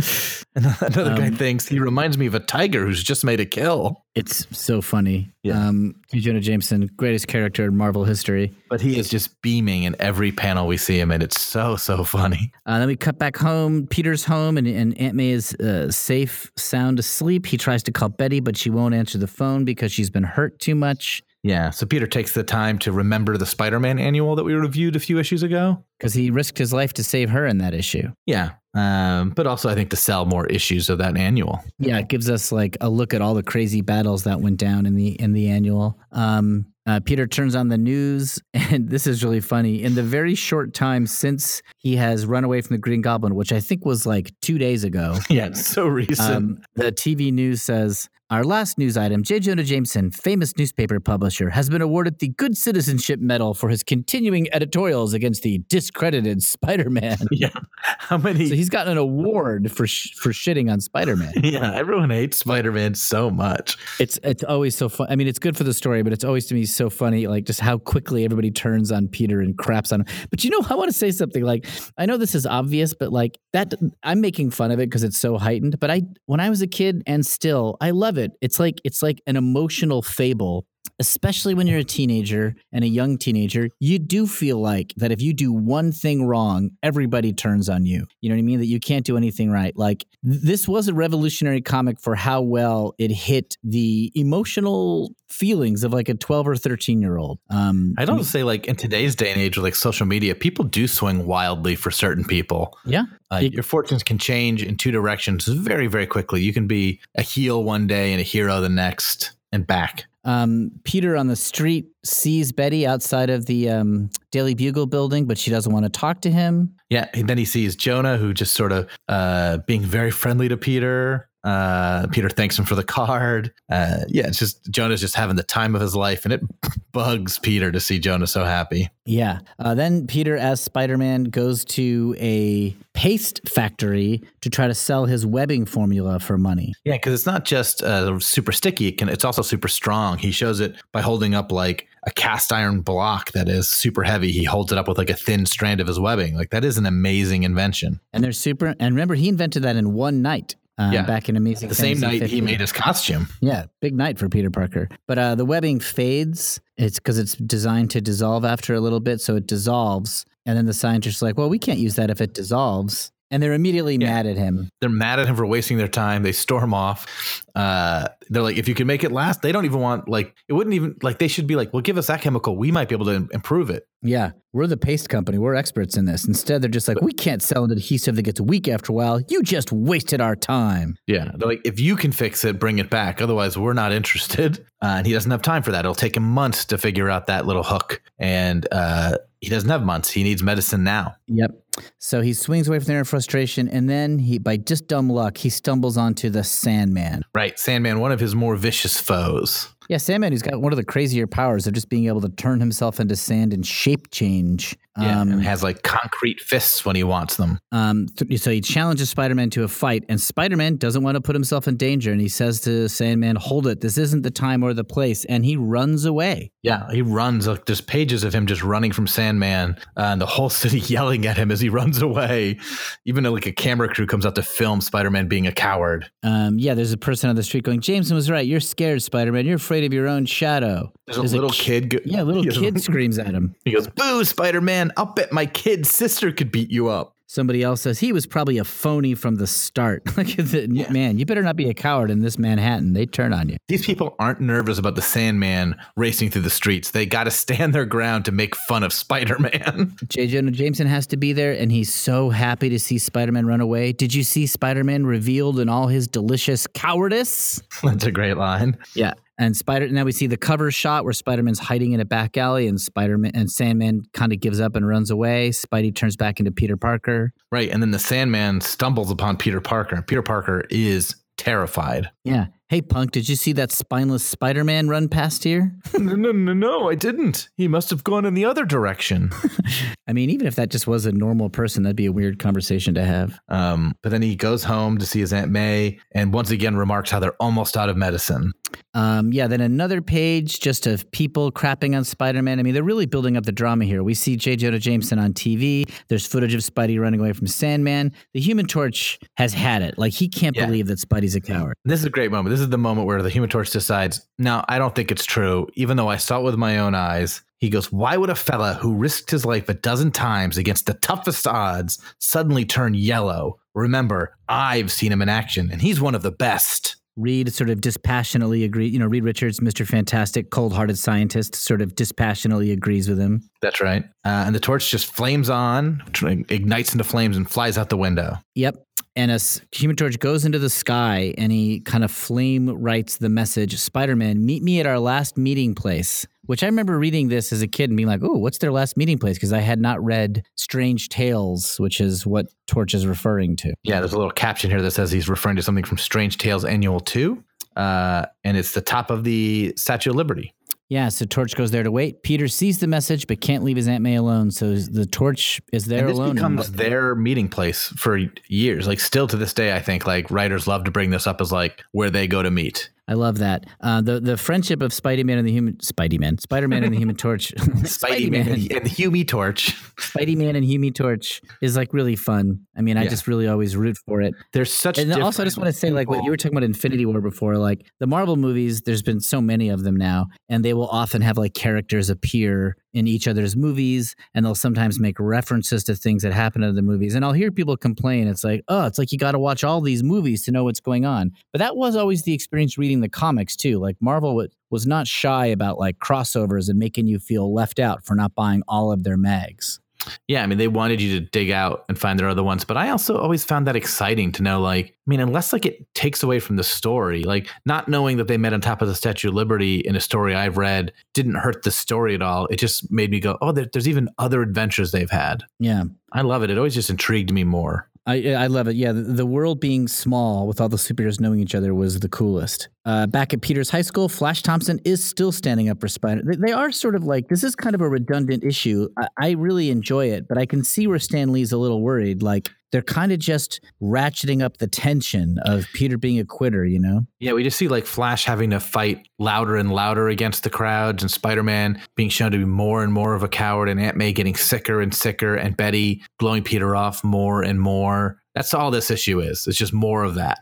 [0.56, 3.46] And Another guy Um, thinks he reminds me of a tiger who's just made a
[3.46, 4.04] kill.
[4.16, 5.30] It's so funny.
[5.44, 5.68] Yeah.
[5.68, 5.94] Um.
[6.12, 8.52] Jonah Jameson, greatest character in Marvel history.
[8.68, 11.22] But he is just beaming in every panel we see him in.
[11.22, 12.50] It's so, so funny.
[12.66, 13.86] Uh, then we cut back home.
[13.86, 17.46] Peter's home, and, and Aunt May is uh, safe, sound asleep.
[17.46, 20.58] He tries to call Betty, but she won't answer the phone because she's been hurt
[20.58, 21.22] too much.
[21.42, 21.70] Yeah.
[21.70, 25.00] So Peter takes the time to remember the Spider Man annual that we reviewed a
[25.00, 25.82] few issues ago.
[25.98, 28.10] Because he risked his life to save her in that issue.
[28.26, 28.50] Yeah.
[28.74, 31.60] Um, but also, I think to sell more issues of that annual.
[31.78, 34.86] Yeah, it gives us like a look at all the crazy battles that went down
[34.86, 35.98] in the in the annual.
[36.12, 39.82] Um, uh, Peter turns on the news, and this is really funny.
[39.82, 43.52] In the very short time since he has run away from the Green Goblin, which
[43.52, 45.52] I think was like two days ago, Yeah.
[45.52, 46.30] So recent.
[46.30, 49.40] um, the TV news says our last news item: J.
[49.40, 54.46] Jonah Jameson, famous newspaper publisher, has been awarded the Good Citizenship Medal for his continuing
[54.52, 57.18] editorials against the discredited Spider-Man.
[57.32, 57.50] Yeah.
[57.82, 58.48] How many?
[58.48, 61.32] So he's gotten an award for sh- for shitting on Spider-Man.
[61.42, 63.78] yeah, everyone hates Spider Man so much.
[63.98, 65.06] It's it's always so fun.
[65.08, 67.44] I mean, it's good for the story, but it's always to me so funny, like
[67.44, 70.06] just how quickly everybody turns on Peter and craps on him.
[70.28, 71.42] But you know, I want to say something.
[71.42, 71.66] Like,
[71.96, 75.18] I know this is obvious, but like that, I'm making fun of it because it's
[75.18, 75.80] so heightened.
[75.80, 78.19] But I, when I was a kid, and still, I love it.
[78.40, 80.66] It's like it's like an emotional fable
[80.98, 85.20] especially when you're a teenager and a young teenager, you do feel like that if
[85.22, 88.06] you do one thing wrong, everybody turns on you.
[88.20, 88.58] You know what I mean?
[88.58, 89.74] That you can't do anything right.
[89.76, 95.84] Like th- this was a revolutionary comic for how well it hit the emotional feelings
[95.84, 97.38] of like a 12 or 13 year old.
[97.50, 100.64] Um, I don't say like in today's day and age with like social media, people
[100.64, 102.76] do swing wildly for certain people.
[102.84, 103.04] yeah.
[103.32, 106.42] Uh, It- your fortunes can change in two directions very, very quickly.
[106.42, 110.06] You can be a heel one day and a hero the next, and back.
[110.24, 115.38] Um, Peter on the street sees Betty outside of the um, Daily Bugle building, but
[115.38, 116.74] she doesn't want to talk to him.
[116.90, 120.56] Yeah, and then he sees Jonah, who just sort of uh, being very friendly to
[120.56, 121.29] Peter.
[121.42, 123.52] Uh, Peter thanks him for the card.
[123.70, 126.42] Uh, yeah, it's just Jonah's just having the time of his life, and it
[126.92, 128.88] bugs Peter to see Jonah so happy.
[129.06, 129.40] Yeah.
[129.58, 135.06] Uh, then Peter, as Spider Man, goes to a paste factory to try to sell
[135.06, 136.74] his webbing formula for money.
[136.84, 140.18] Yeah, because it's not just uh, super sticky; it can, it's also super strong.
[140.18, 144.32] He shows it by holding up like a cast iron block that is super heavy.
[144.32, 146.34] He holds it up with like a thin strand of his webbing.
[146.34, 148.00] Like that is an amazing invention.
[148.12, 148.74] And they're super.
[148.78, 150.56] And remember, he invented that in one night.
[150.80, 151.02] Uh, Yeah.
[151.02, 151.68] Back in Amazing.
[151.68, 153.28] The same night he made his costume.
[153.40, 154.88] Yeah, big night for Peter Parker.
[155.06, 156.60] But uh, the webbing fades.
[156.76, 160.24] It's because it's designed to dissolve after a little bit, so it dissolves.
[160.46, 163.42] And then the scientists are like, "Well, we can't use that if it dissolves." And
[163.42, 164.08] they're immediately Yeah.
[164.12, 164.70] mad at him.
[164.80, 166.22] They're mad at him for wasting their time.
[166.24, 167.42] They storm off.
[167.54, 170.52] Uh, they're like, if you can make it last, they don't even want like it
[170.52, 172.56] wouldn't even like they should be like, well, give us that chemical.
[172.56, 173.86] We might be able to improve it.
[174.02, 175.36] Yeah, we're the paste company.
[175.36, 176.26] We're experts in this.
[176.26, 179.20] Instead, they're just like, "We can't sell an adhesive that gets weak after a while.
[179.28, 182.88] You just wasted our time." Yeah, they're like, if you can fix it, bring it
[182.88, 183.20] back.
[183.20, 184.64] Otherwise, we're not interested.
[184.82, 185.80] Uh, and he doesn't have time for that.
[185.80, 189.84] It'll take him months to figure out that little hook, and uh, he doesn't have
[189.84, 190.10] months.
[190.10, 191.16] He needs medicine now.
[191.26, 191.50] Yep.
[191.98, 195.38] So he swings away from there in frustration, and then he, by just dumb luck,
[195.38, 197.24] he stumbles onto the Sandman.
[197.34, 199.68] Right, Sandman, one of his more vicious foes.
[199.90, 202.60] Yeah, Sandman, who's got one of the crazier powers of just being able to turn
[202.60, 204.76] himself into sand and shape change.
[205.00, 207.58] Yeah, Um, and has like concrete fists when he wants them.
[207.70, 211.14] um, th- so he challenges Spider Man to a fight, and Spider Man doesn't want
[211.14, 213.80] to put himself in danger, and he says to Sandman, "Hold it!
[213.80, 216.50] This isn't the time or the place," and he runs away.
[216.64, 217.46] Yeah, he runs.
[217.46, 221.24] Like there's pages of him just running from Sandman, uh, and the whole city yelling
[221.24, 222.58] at him as he runs away.
[223.06, 226.10] Even like a camera crew comes out to film Spider-Man being a coward.
[226.24, 228.46] Um, yeah, there's a person on the street going, "Jameson was right.
[228.46, 229.46] You're scared, Spider Man.
[229.46, 231.90] You're afraid of your own shadow." There's a little ki- kid.
[231.90, 233.54] Go- Yeah, a little kid screams at him.
[233.64, 234.92] He goes, "Boo, Spider-Man!
[234.96, 238.58] I'll bet my kid sister could beat you up." Somebody else says he was probably
[238.58, 240.02] a phony from the start.
[240.16, 242.92] Like, the- man, you better not be a coward in this Manhattan.
[242.92, 243.56] They turn on you.
[243.68, 246.90] These people aren't nervous about the Sandman racing through the streets.
[246.90, 249.94] They got to stand their ground to make fun of Spider-Man.
[250.08, 250.26] J.
[250.26, 253.60] Jonah Jameson has to be there, and he's so happy to see Spider Man run
[253.60, 253.92] away.
[253.92, 257.62] Did you see Spider Man revealed in all his delicious cowardice?
[257.84, 258.76] That's a great line.
[258.94, 259.14] Yeah.
[259.40, 262.36] And Spider now we see the cover shot where Spider Man's hiding in a back
[262.36, 265.48] alley, and Spider Man and Sandman kind of gives up and runs away.
[265.48, 267.32] Spidey turns back into Peter Parker.
[267.50, 272.10] Right, and then the Sandman stumbles upon Peter Parker, and Peter Parker is terrified.
[272.22, 272.48] Yeah.
[272.68, 275.74] Hey, punk, did you see that spineless Spider Man run past here?
[275.98, 277.48] no, no, no, no, I didn't.
[277.56, 279.30] He must have gone in the other direction.
[280.06, 282.94] I mean, even if that just was a normal person, that'd be a weird conversation
[282.94, 283.40] to have.
[283.48, 287.10] Um, but then he goes home to see his Aunt May and once again remarks
[287.10, 288.52] how they're almost out of medicine.
[288.94, 292.58] Um, yeah, then another page just of people crapping on Spider Man.
[292.58, 294.02] I mean, they're really building up the drama here.
[294.02, 294.56] We see J.
[294.56, 295.88] Jonah Jameson on TV.
[296.08, 298.12] There's footage of Spidey running away from Sandman.
[298.34, 299.98] The Human Torch has had it.
[299.98, 300.66] Like, he can't Yeah.
[300.66, 301.74] believe that Spidey's a coward.
[301.84, 302.50] This is a great moment.
[302.50, 305.66] This is the moment where the Human Torch decides, no, I don't think it's true,
[305.74, 307.42] even though I saw it with my own eyes.
[307.58, 310.94] He goes, Why would a fella who risked his life a dozen times against the
[310.94, 313.58] toughest odds suddenly turn yellow?
[313.74, 316.96] Remember, I've seen him in action, and he's one of the best.
[317.20, 318.92] Reed sort of dispassionately agrees.
[318.92, 319.86] You know, Reed Richards, Mr.
[319.86, 323.48] Fantastic, cold hearted scientist, sort of dispassionately agrees with him.
[323.62, 324.04] That's right.
[324.24, 326.02] Uh, and the torch just flames on,
[326.48, 328.36] ignites into flames, and flies out the window.
[328.54, 328.82] Yep.
[329.16, 329.38] And a
[329.72, 334.14] Human Torch goes into the sky and he kind of flame writes the message Spider
[334.14, 336.26] Man, meet me at our last meeting place.
[336.50, 338.96] Which I remember reading this as a kid and being like, oh, what's their last
[338.96, 339.36] meeting place?
[339.36, 343.72] Because I had not read Strange Tales, which is what Torch is referring to.
[343.84, 346.64] Yeah, there's a little caption here that says he's referring to something from Strange Tales
[346.64, 347.40] Annual 2.
[347.76, 350.52] Uh, and it's the top of the Statue of Liberty.
[350.88, 352.24] Yeah, so Torch goes there to wait.
[352.24, 354.50] Peter sees the message but can't leave his Aunt May alone.
[354.50, 356.34] So the Torch is there and this alone.
[356.34, 358.88] becomes their meeting place for years.
[358.88, 361.52] Like still to this day, I think like writers love to bring this up as
[361.52, 362.90] like where they go to meet.
[363.08, 363.64] I love that.
[363.80, 366.92] Uh, the the friendship of Spidey Man and the Human Spidey Man, Spider Man and
[366.94, 369.74] the Human Torch, Spidey Man and, and the Hume Torch.
[369.96, 372.60] Spidey Man and Hume Torch is like really fun.
[372.76, 373.10] I mean, I Yeah.
[373.10, 374.34] just really always root for it.
[374.52, 374.98] There's such.
[374.98, 377.20] And also, I just want to say, like what you were talking about Infinity War
[377.20, 378.82] before, like the Marvel movies.
[378.82, 382.76] There's been so many of them now, and they will often have like characters appear
[382.92, 386.82] in each other's movies, and they'll sometimes make references to things that happen in the
[386.82, 387.14] movies.
[387.14, 389.80] And I'll hear people complain, it's like, oh, it's like you got to watch all
[389.80, 391.30] these movies to know what's going on.
[391.52, 393.78] But that was always the experience reading the comics too.
[393.78, 398.04] Like Marvel wa- was not shy about like crossovers and making you feel left out
[398.04, 399.80] for not buying all of their mags.
[400.28, 402.76] Yeah, I mean, they wanted you to dig out and find their other ones, but
[402.76, 406.22] I also always found that exciting to know, like, I mean, unless like it takes
[406.22, 409.28] away from the story, like not knowing that they met on top of the Statue
[409.28, 412.46] of Liberty in a story I've read didn't hurt the story at all.
[412.46, 415.44] It just made me go, oh, there, there's even other adventures they've had.
[415.58, 415.84] Yeah.
[416.12, 416.50] I love it.
[416.50, 417.89] It always just intrigued me more.
[418.10, 418.76] I I love it.
[418.76, 422.08] Yeah, the, the world being small with all the superheroes knowing each other was the
[422.08, 422.68] coolest.
[422.84, 426.22] Uh, back at Peter's high school, Flash Thompson is still standing up for Spider.
[426.24, 428.88] They, are sort of like this is kind of a redundant issue.
[428.98, 432.22] I, I really enjoy it, but I can see where Stan Lee's a little worried.
[432.22, 436.64] Like they're kind of just ratcheting up the tension of Peter being a quitter.
[436.64, 437.06] You know?
[437.18, 441.02] Yeah, we just see like Flash having to fight louder and louder against the crowds,
[441.02, 443.96] and Spider Man being shown to be more and more of a coward, and Aunt
[443.96, 448.20] May getting sicker and sicker, and Betty blowing Peter off more and more.
[448.34, 449.46] That's all this issue is.
[449.46, 450.38] It's just more of that.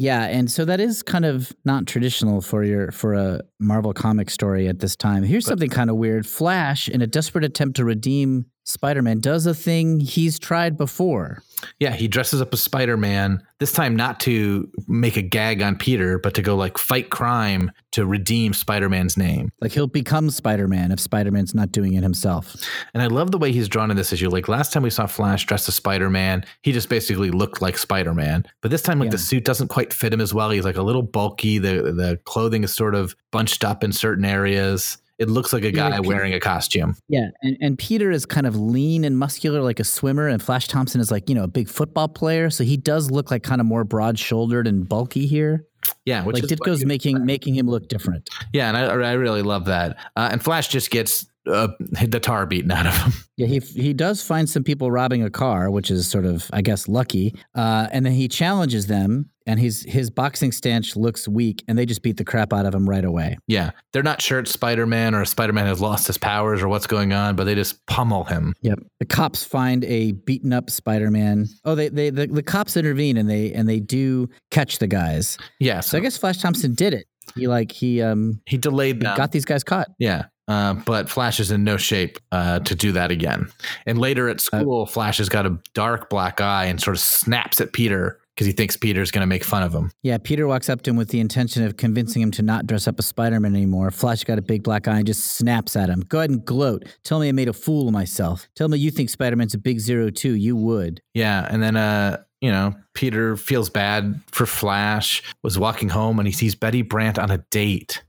[0.00, 4.30] Yeah, and so that is kind of not traditional for your for a Marvel comic
[4.30, 5.24] story at this time.
[5.24, 6.24] Here's But- something kind of weird.
[6.24, 11.42] Flash, in a desperate attempt to redeem Spider-Man, does a thing he's tried before.
[11.80, 15.74] Yeah, he dresses up as Spider Man, this time not to make a gag on
[15.76, 19.50] Peter, but to go like fight crime to redeem Spider Man's name.
[19.60, 22.54] Like he'll become Spider-Man if Spider-Man's not doing it himself.
[22.94, 24.28] And I love the way he's drawn in this issue.
[24.28, 27.76] Like last time we saw Flash dressed as Spider Man, he just basically looked like
[27.78, 28.44] Spider Man.
[28.60, 29.12] But this time, like Yeah.
[29.12, 30.50] the suit doesn't quite fit him as well.
[30.50, 31.58] He's like a little bulky.
[31.58, 34.98] The the clothing is sort of bunched up in certain areas.
[35.18, 36.94] It looks like a guy Pe- wearing a costume.
[37.08, 40.68] Yeah, and, and Peter is kind of lean and muscular like a swimmer, and Flash
[40.68, 42.50] Thompson is like, you know, a big football player.
[42.50, 45.66] So he does look like kind of more broad-shouldered and bulky here.
[46.04, 48.28] Yeah, which like is Ditko's making making him look different.
[48.52, 49.96] Yeah, and I, I really love that.
[50.16, 53.12] Uh, and Flash just gets uh, the tar beaten out of him.
[53.38, 56.60] Yeah, he he does find some people robbing a car, which is sort of, I
[56.60, 57.36] guess, lucky.
[57.54, 61.86] Uh, and then he challenges them, and his his boxing stance looks weak, and they
[61.86, 63.38] just beat the crap out of him right away.
[63.46, 66.68] Yeah, they're not sure it's Spider Man or Spider Man has lost his powers or
[66.68, 68.54] what's going on, but they just pummel him.
[68.62, 68.80] Yep.
[68.98, 71.46] The cops find a beaten up Spider Man.
[71.64, 75.38] Oh, they they the, the cops intervene and they and they do catch the guys.
[75.60, 77.06] Yeah, So so I guess Flash Thompson did it.
[77.36, 79.16] He like he um he delayed them.
[79.16, 79.86] got these guys caught.
[80.00, 80.24] Yeah.
[80.48, 83.48] Uh, but Flash is in no shape uh, to do that again.
[83.86, 87.60] And later at school, Flash has got a dark black eye and sort of snaps
[87.60, 89.90] at Peter because he thinks Peter's going to make fun of him.
[90.02, 92.86] Yeah, Peter walks up to him with the intention of convincing him to not dress
[92.86, 93.90] up as Spider Man anymore.
[93.90, 96.02] Flash got a big black eye and just snaps at him.
[96.08, 96.84] Go ahead and gloat.
[97.02, 98.48] Tell me I made a fool of myself.
[98.54, 100.34] Tell me you think Spider Man's a big zero too.
[100.34, 101.02] You would.
[101.14, 101.48] Yeah.
[101.50, 106.32] And then, uh, you know, Peter feels bad for Flash, was walking home and he
[106.32, 108.02] sees Betty Brant on a date.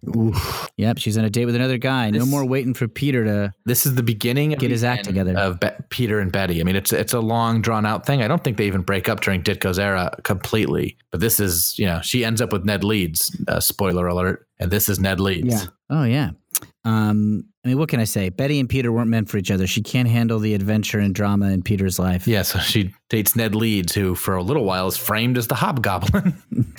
[0.77, 2.09] Yep, she's on a date with another guy.
[2.11, 3.53] No more waiting for Peter to.
[3.65, 5.35] This is the beginning of Get the his act together.
[5.37, 6.61] of Be- Peter and Betty.
[6.61, 8.21] I mean, it's it's a long drawn out thing.
[8.21, 10.97] I don't think they even break up during Ditko's era completely.
[11.11, 13.35] But this is, you know, she ends up with Ned Leeds.
[13.47, 14.47] Uh, spoiler alert.
[14.59, 15.47] And this is Ned Leeds.
[15.63, 15.69] Yeah.
[15.89, 16.31] Oh yeah.
[16.85, 18.29] Um, I mean, what can I say?
[18.29, 19.67] Betty and Peter weren't meant for each other.
[19.67, 22.27] She can't handle the adventure and drama in Peter's life.
[22.27, 25.55] Yeah, so she dates Ned Leeds, who for a little while is framed as the
[25.55, 26.41] Hobgoblin.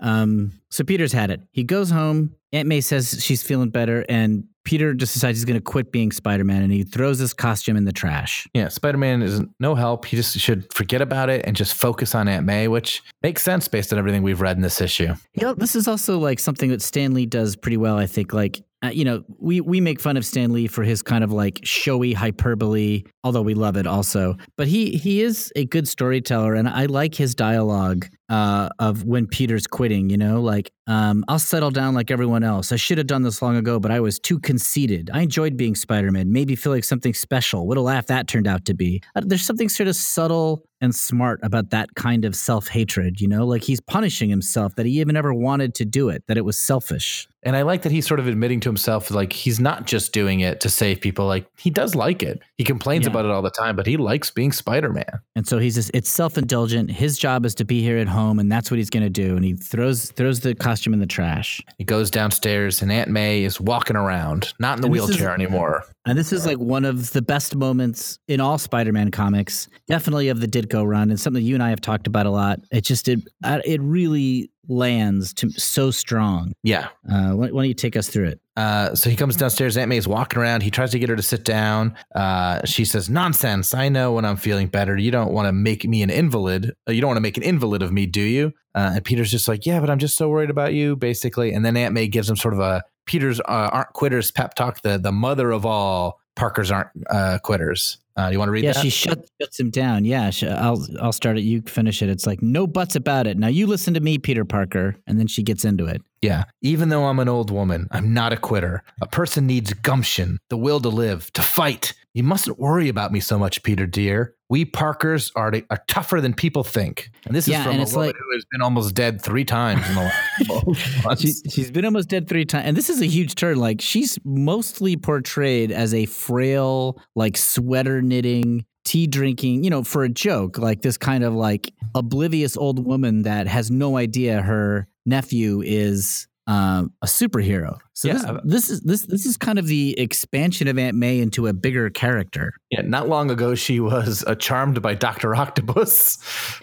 [0.00, 1.40] Um, so Peter's had it.
[1.52, 2.34] He goes home.
[2.52, 6.10] Aunt May says she's feeling better, and Peter just decides he's going to quit being
[6.10, 8.48] Spider Man, and he throws his costume in the trash.
[8.52, 10.04] yeah, Spider Man is no help.
[10.06, 13.68] He just should forget about it and just focus on Aunt May, which makes sense
[13.68, 15.14] based on everything we've read in this issue.
[15.34, 17.96] You know, this is also like something that Stan Lee does pretty well.
[17.96, 21.02] I think, like uh, you know, we we make fun of Stan Lee for his
[21.02, 24.36] kind of like showy hyperbole, although we love it also.
[24.56, 29.26] But he he is a good storyteller, and I like his dialogue uh, of when
[29.26, 30.08] Peter's quitting.
[30.10, 32.72] You know, like um, I'll settle down like everyone else.
[32.72, 35.10] I should have done this long ago, but I was too conceited.
[35.12, 36.32] I enjoyed being Spider Man.
[36.32, 37.66] Maybe feel like something special.
[37.66, 39.02] What a laugh that turned out to be.
[39.14, 43.20] Uh, there's something sort of subtle and smart about that kind of self hatred.
[43.20, 46.24] You know, like he's punishing himself that he even ever wanted to do it.
[46.26, 47.28] That it was selfish.
[47.44, 50.40] And I like that he's sort of admitting to himself, like, he's not just doing
[50.40, 51.26] it to save people.
[51.26, 52.40] Like, he does like it.
[52.56, 53.10] He complains Yeah.
[53.10, 55.10] about it all the time, but he likes being Spider Man.
[55.34, 56.92] And so he's just, it's self indulgent.
[56.92, 59.10] His job is to be here at home home, and that's what he's going to
[59.10, 59.36] do.
[59.36, 61.60] And he throws throws the costume in the trash.
[61.78, 65.08] He goes downstairs, and Aunt May is walking around, not in the And this is-
[65.10, 65.84] wheelchair anymore.
[66.04, 70.40] And this is like one of the best moments in all Spider-Man comics, definitely of
[70.40, 72.58] the Ditko run, and something you and I have talked about a lot.
[72.72, 76.52] It just it uh, it really lands to so strong.
[76.62, 76.88] Yeah.
[77.08, 78.40] Uh, why, why don't you take us through it?
[78.56, 79.76] Uh, so he comes downstairs.
[79.76, 80.62] Aunt May is walking around.
[80.62, 81.96] He tries to get her to sit down.
[82.14, 83.72] Uh, she says, "Nonsense!
[83.72, 84.96] I know when I'm feeling better.
[84.96, 86.74] You don't want to make me an invalid.
[86.88, 89.30] Uh, you don't want to make an invalid of me, do you?" Uh, and Peter's
[89.30, 92.08] just like, "Yeah, but I'm just so worried about you, basically." And then Aunt May
[92.08, 94.82] gives him sort of a Peter's uh, aren't quitters pep talk.
[94.82, 97.98] The the mother of all Parkers aren't uh, quitters.
[98.16, 98.82] Uh, you want to read yeah, that?
[98.82, 100.04] she shut, shuts him down.
[100.04, 101.42] Yeah, sh- I'll I'll start it.
[101.42, 102.10] You finish it.
[102.10, 103.38] It's like no buts about it.
[103.38, 106.02] Now you listen to me, Peter Parker, and then she gets into it.
[106.20, 106.44] Yeah.
[106.60, 108.82] Even though I'm an old woman, I'm not a quitter.
[109.00, 111.94] A person needs gumption, the will to live, to fight.
[112.14, 114.34] You mustn't worry about me so much, Peter dear.
[114.50, 117.10] We Parkers are, are tougher than people think.
[117.24, 119.88] And this Yeah, is from a woman like- who has been almost dead three times
[119.88, 123.34] in the last She, she's been almost dead three times, and this is a huge
[123.34, 123.56] turn.
[123.56, 130.04] Like she's mostly portrayed as a frail, like sweater knitting, tea drinking, you know, for
[130.04, 134.86] a joke, like this kind of like oblivious old woman that has no idea her
[135.06, 137.78] nephew is um, a superhero.
[137.92, 138.14] So Yeah.
[138.14, 141.52] this, this is this this is kind of the expansion of Aunt May into a
[141.52, 142.52] bigger character.
[142.70, 145.34] yeah, not long ago, she was uh, charmed by Dr.
[145.36, 146.18] Octopus.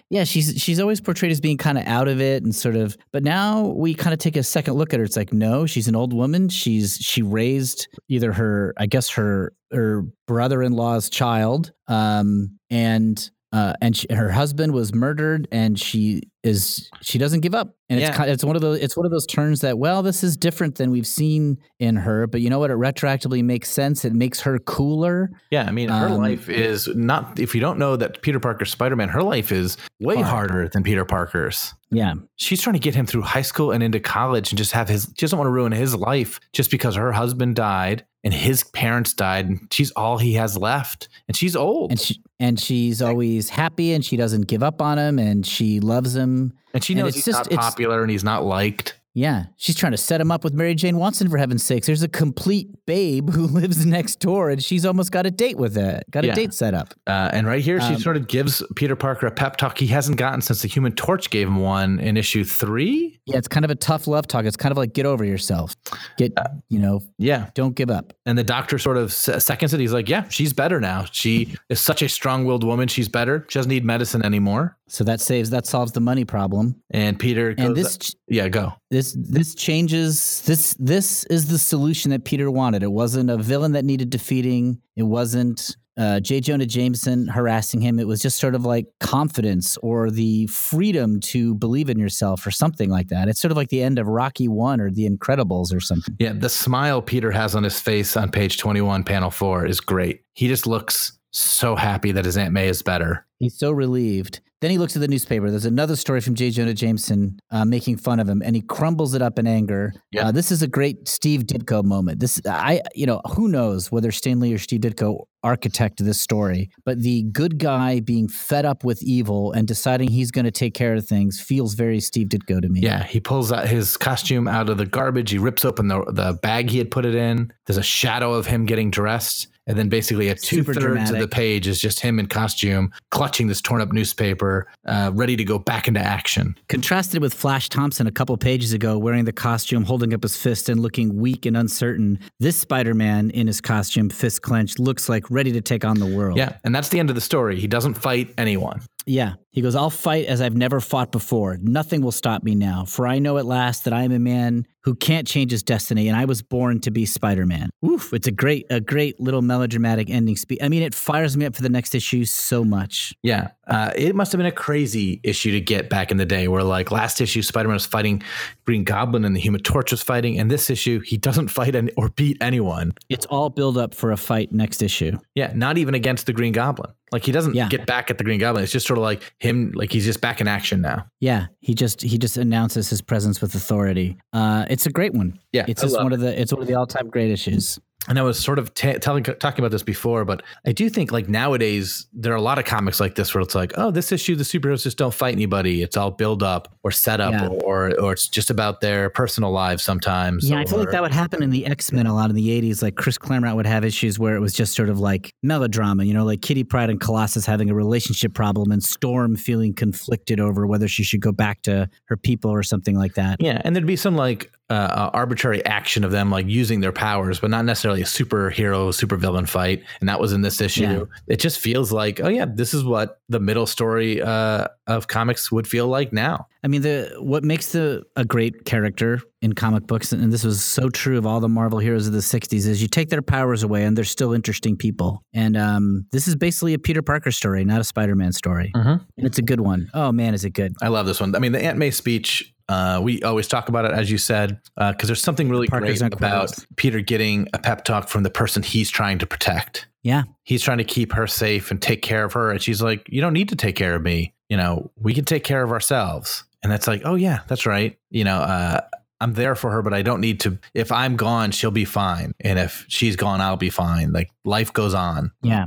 [0.10, 2.98] Yeah, she's she's always portrayed as being kind of out of it and sort of
[3.14, 5.06] but now we kind of take a second look at her.
[5.06, 6.50] It's like, no, she's an old woman.
[6.50, 13.96] She's she raised either her I guess her her brother-in-law's child um and uh, and
[13.98, 18.10] she, her husband was murdered, and she is she doesn't give up, and Yeah.
[18.24, 20.76] it's it's one of those it's one of those turns that well this is different
[20.76, 24.06] than we've seen in her, but you know what it retroactively makes sense.
[24.06, 25.32] It makes her cooler.
[25.52, 28.72] Yeah, I mean, her Um, life is not, if you don't know that Peter Parker's
[28.72, 30.28] Spider Man, her life is way Hard.
[30.28, 31.74] harder than Peter Parker's.
[31.92, 34.88] Yeah, she's trying to get him through high school and into college and just have
[34.88, 38.64] his she doesn't want to ruin his life just because her husband died and his
[38.66, 43.02] parents died and she's all he has left and she's old and she and she's
[43.02, 46.54] always happy, and she doesn't give up on him, and she loves him.
[46.74, 49.76] and she and knows it's he's just- not popular and he's not liked Yeah, she's
[49.76, 51.88] trying to set him up with Mary Jane Watson for heaven's sakes.
[51.88, 55.78] There's a complete babe who lives next door, and she's almost got a date with
[55.78, 56.06] it.
[56.10, 56.36] Got a Yeah.
[56.36, 56.94] date set up.
[57.06, 59.88] uh, and right here she Um, sort of gives peter parker a pep talk he
[59.88, 63.66] hasn't gotten since the human torch gave him one in issue three Yeah, it's kind
[63.66, 64.46] of a tough love talk.
[64.46, 65.76] It's kind of like get over yourself.
[66.18, 66.32] Get
[66.70, 68.14] you know, yeah don't give up.
[68.26, 71.82] and the doctor sort of seconds it he's like yeah she's better now she is
[71.82, 75.66] such a strong-willed woman she's better she doesn't need medicine anymore So that saves that
[75.66, 76.82] solves the money problem.
[76.92, 82.12] and peter goes, And this yeah go this this changes this this is the solution
[82.12, 82.84] that Peter wanted.
[82.84, 84.82] It wasn't a villain that needed defeating.
[84.96, 86.40] It wasn't uh, J.
[86.40, 88.00] Jonah Jameson harassing him.
[88.00, 92.52] It was just sort of like confidence or the freedom to believe in yourself or
[92.52, 93.28] something like that.
[93.28, 96.16] It's sort of like the end of Rocky One or The Incredibles or something.
[96.18, 100.22] Yeah, the smile Peter has on his face on page 21, panel four, is great.
[100.36, 103.26] He just looks so happy that his Aunt May is better.
[103.38, 104.40] He's so relieved.
[104.62, 105.50] Then he looks at the newspaper.
[105.50, 106.52] There's another story from J.
[106.52, 109.94] Jonah Jameson uh, making fun of him, and he crumbles it up in anger.
[110.12, 110.28] Yeah.
[110.28, 112.20] Uh, this is a great Steve Ditko moment.
[112.20, 116.70] This, I, you know, who knows whether Stan Lee or Steve Ditko architect this story,
[116.84, 120.74] but the good guy being fed up with evil and deciding he's going to take
[120.74, 122.82] care of things feels very Steve Ditko to me.
[122.82, 125.32] Yeah, he pulls out his costume out of the garbage.
[125.32, 127.54] He rips open the, the bag he had put it in.
[127.66, 129.48] There's a shadow of him getting dressed.
[129.70, 133.46] And then basically a two thirds of the page is just him in costume, clutching
[133.46, 136.56] this torn up newspaper, uh, ready to go back into action.
[136.70, 140.70] Contrasted with Flash Thompson a couple pages ago, wearing the costume, holding up his fist,
[140.70, 145.30] and looking weak and uncertain, this Spider Man in his costume, fist clenched, looks like
[145.30, 146.36] ready to take on the world.
[146.36, 147.60] Yeah, and that's the end of the story.
[147.60, 148.82] He doesn't fight anyone.
[149.06, 149.36] Yeah.
[149.52, 151.58] He goes, I'll fight as I've never fought before.
[151.62, 154.68] Nothing will stop me now, for I know at last that I am a man
[154.90, 157.70] who can't change his destiny, and I was born to be Spider Man.
[157.86, 158.12] Oof.
[158.12, 160.58] It's a great, a great little melodramatic ending speech.
[160.64, 163.14] I mean, it fires me up for the next issue so much.
[163.22, 166.48] Yeah, uh, it must have been a crazy issue to get back in the day,
[166.48, 168.24] where like last issue, Spider Man was fighting
[168.66, 171.92] Green Goblin and the Human Torch was fighting, and this issue, he doesn't fight any,
[171.96, 172.94] or beat anyone.
[173.10, 175.20] It's all build up for a fight next issue.
[175.36, 176.92] Yeah, not even against the Green Goblin.
[177.12, 177.68] Like he doesn't Yeah.
[177.70, 178.64] get back at the Green Goblin.
[178.64, 181.08] It's just sort of like him, like he's just back in action now.
[181.20, 184.18] Yeah, he just he just announces his presence with authority.
[184.32, 185.40] Uh, it's a great one.
[185.52, 187.32] Yeah, it's I just love one of the it's one of the all time great
[187.32, 187.80] issues.
[188.08, 191.12] And I was sort of ta telling, talking about this before, but I do think
[191.12, 194.12] like nowadays there are a lot of comics like this where it's like, oh, this
[194.14, 195.84] issue the superheroes just don't fight anybody.
[195.84, 196.74] It's all build up.
[196.82, 197.48] or setup Yeah.
[197.50, 200.50] or or it's just about their personal lives sometimes.
[200.50, 202.48] Yeah, I feel like that would happen in the X Men a lot in the
[202.50, 202.82] '80s.
[202.82, 206.14] Like Chris Claremont would have issues where it was just sort of like melodrama, you
[206.14, 210.66] know, like Kitty Pryde and Colossus having a relationship problem, and Storm feeling conflicted over
[210.66, 213.38] whether she should go back to her people or something like that.
[213.42, 216.92] Yeah, and there'd be some like uh, uh, arbitrary action of them like using their
[216.92, 219.84] powers, but not necessarily a superhero supervillain fight.
[220.00, 220.84] And that was in this issue.
[220.84, 221.04] Yeah.
[221.28, 225.52] It just feels like, oh yeah, this is what the middle story uh, of comics
[225.52, 226.48] would feel like now.
[226.64, 230.62] I mean, the what makes the a great character in comic books, and this was
[230.62, 233.64] so true of all the Marvel heroes of the '60s, is you take their powers
[233.64, 235.24] away and they're still interesting people.
[235.34, 239.00] And um, this is basically a Peter Parker story, not a Spider-Man story, Mhm.
[239.18, 239.90] and it's a good one.
[239.94, 240.74] Oh man, is it good?
[240.82, 241.34] I love this one.
[241.34, 242.54] I mean, the Aunt May speech.
[242.70, 246.14] Uh, we always talk about it, as you said, because there's something really Parker's great
[246.14, 246.68] about closed.
[246.76, 249.88] Peter getting a pep talk from the person he's trying to protect.
[250.04, 253.06] Yeah, He's trying to keep her safe and take care of her, and she's like,
[253.10, 254.34] "You don't need to take care of me.
[254.48, 257.98] You know, we can take care of ourselves." And that's like, "Oh yeah, that's right.
[258.12, 258.82] You know, uh,
[259.20, 260.58] I'm there for her, but I don't need to.
[260.74, 264.14] If I'm gone, she'll be fine, and if she's gone, I'll be fine.
[264.14, 265.66] Like life goes on." yeah.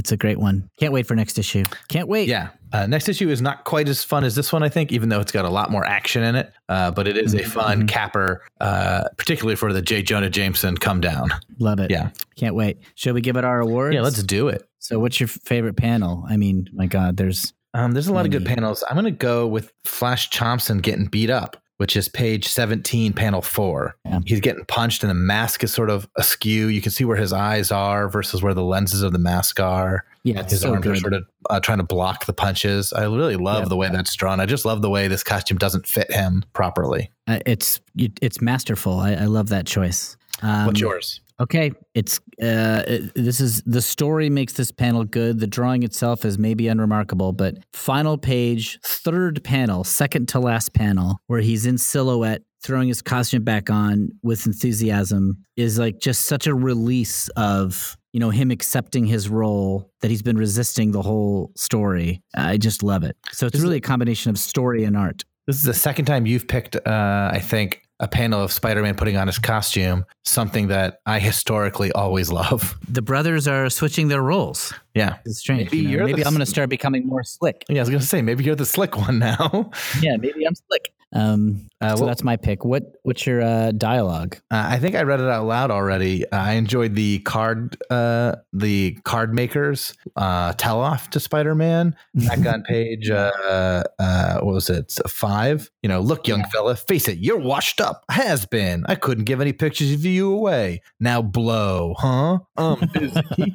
[0.00, 0.66] It's a great one.
[0.78, 1.62] Can't wait for next issue.
[1.88, 2.26] Can't wait.
[2.26, 2.48] Yeah.
[2.72, 5.20] Uh, next issue is not quite as fun as this one, I think, even though
[5.20, 6.50] it's got a lot more action in it.
[6.70, 7.88] Uh, but it is a fun Mhm.
[7.88, 10.02] capper, uh, particularly for the J.
[10.02, 11.28] Jonah Jameson come down.
[11.58, 11.90] love it.
[11.90, 12.08] Yeah.
[12.36, 12.78] can't wait.
[12.94, 13.94] Shall we give it our awards?
[13.94, 14.66] Yeah, let's do it.
[14.78, 16.24] So, what's your favorite panel?
[16.26, 18.82] I mean, my God, there's Um, there's a lot of good panels.
[18.88, 23.40] I'm going to go with Flash Thompson getting beat up, which is page 17, panel
[23.40, 23.96] four.
[24.04, 24.18] Yeah.
[24.26, 26.66] He's getting punched, and the mask is sort of askew.
[26.66, 30.04] You can see where his eyes are versus where the lenses of the mask are.
[30.22, 32.92] yeah, His so arms are sort of uh, trying to block the punches.
[32.92, 33.68] I really love Yeah.
[33.70, 34.40] the way that's drawn.
[34.40, 37.10] I just love the way this costume doesn't fit him properly.
[37.26, 39.00] Uh, it's it's masterful.
[39.00, 40.18] I, I love that choice.
[40.42, 41.20] Um, What's yours?
[41.40, 45.40] Okay, it's uh, it- this is the story makes this panel good.
[45.40, 51.18] The drawing itself is maybe unremarkable, but final page, third panel, second to last panel,
[51.28, 56.46] where he's in silhouette, throwing his costume back on with enthusiasm, is like just such
[56.46, 61.52] a release of you know him accepting his role that he's been resisting the whole
[61.56, 62.20] story.
[62.36, 63.16] I just love it.
[63.32, 65.24] So it's Is it- really a combination of story and art.
[65.46, 68.96] This is the second time you've picked, uh, I think, a panel of Spider Man
[68.96, 72.76] putting on his costume, something that I historically always love.
[72.88, 74.72] The brothers are switching their roles.
[74.94, 75.18] Yeah.
[75.24, 75.70] It's strange.
[75.70, 75.90] Maybe you know?
[75.90, 77.64] you're maybe the I'm going to start becoming more slick.
[77.68, 79.70] Yeah, I was going to say, maybe you're the slick one now.
[80.00, 80.92] Yeah, maybe I'm slick.
[81.12, 82.64] Um, Uh, so well- that's my pick.
[82.64, 84.36] What What's your uh, dialogue?
[84.50, 86.24] Uh, I think I read it out loud already.
[86.30, 91.96] Uh, I enjoyed the card, uh, the card makers uh, tell off to Spider Man
[92.14, 93.08] back on page.
[93.10, 94.98] Uh, uh, what was it?
[95.08, 95.70] Five.
[95.82, 98.04] You know, look, young fella, face it, you're washed up.
[98.10, 98.84] Has been.
[98.86, 100.82] I couldn't give any pictures of you away.
[101.00, 102.40] Now blow, huh?
[102.58, 103.20] Um, busy.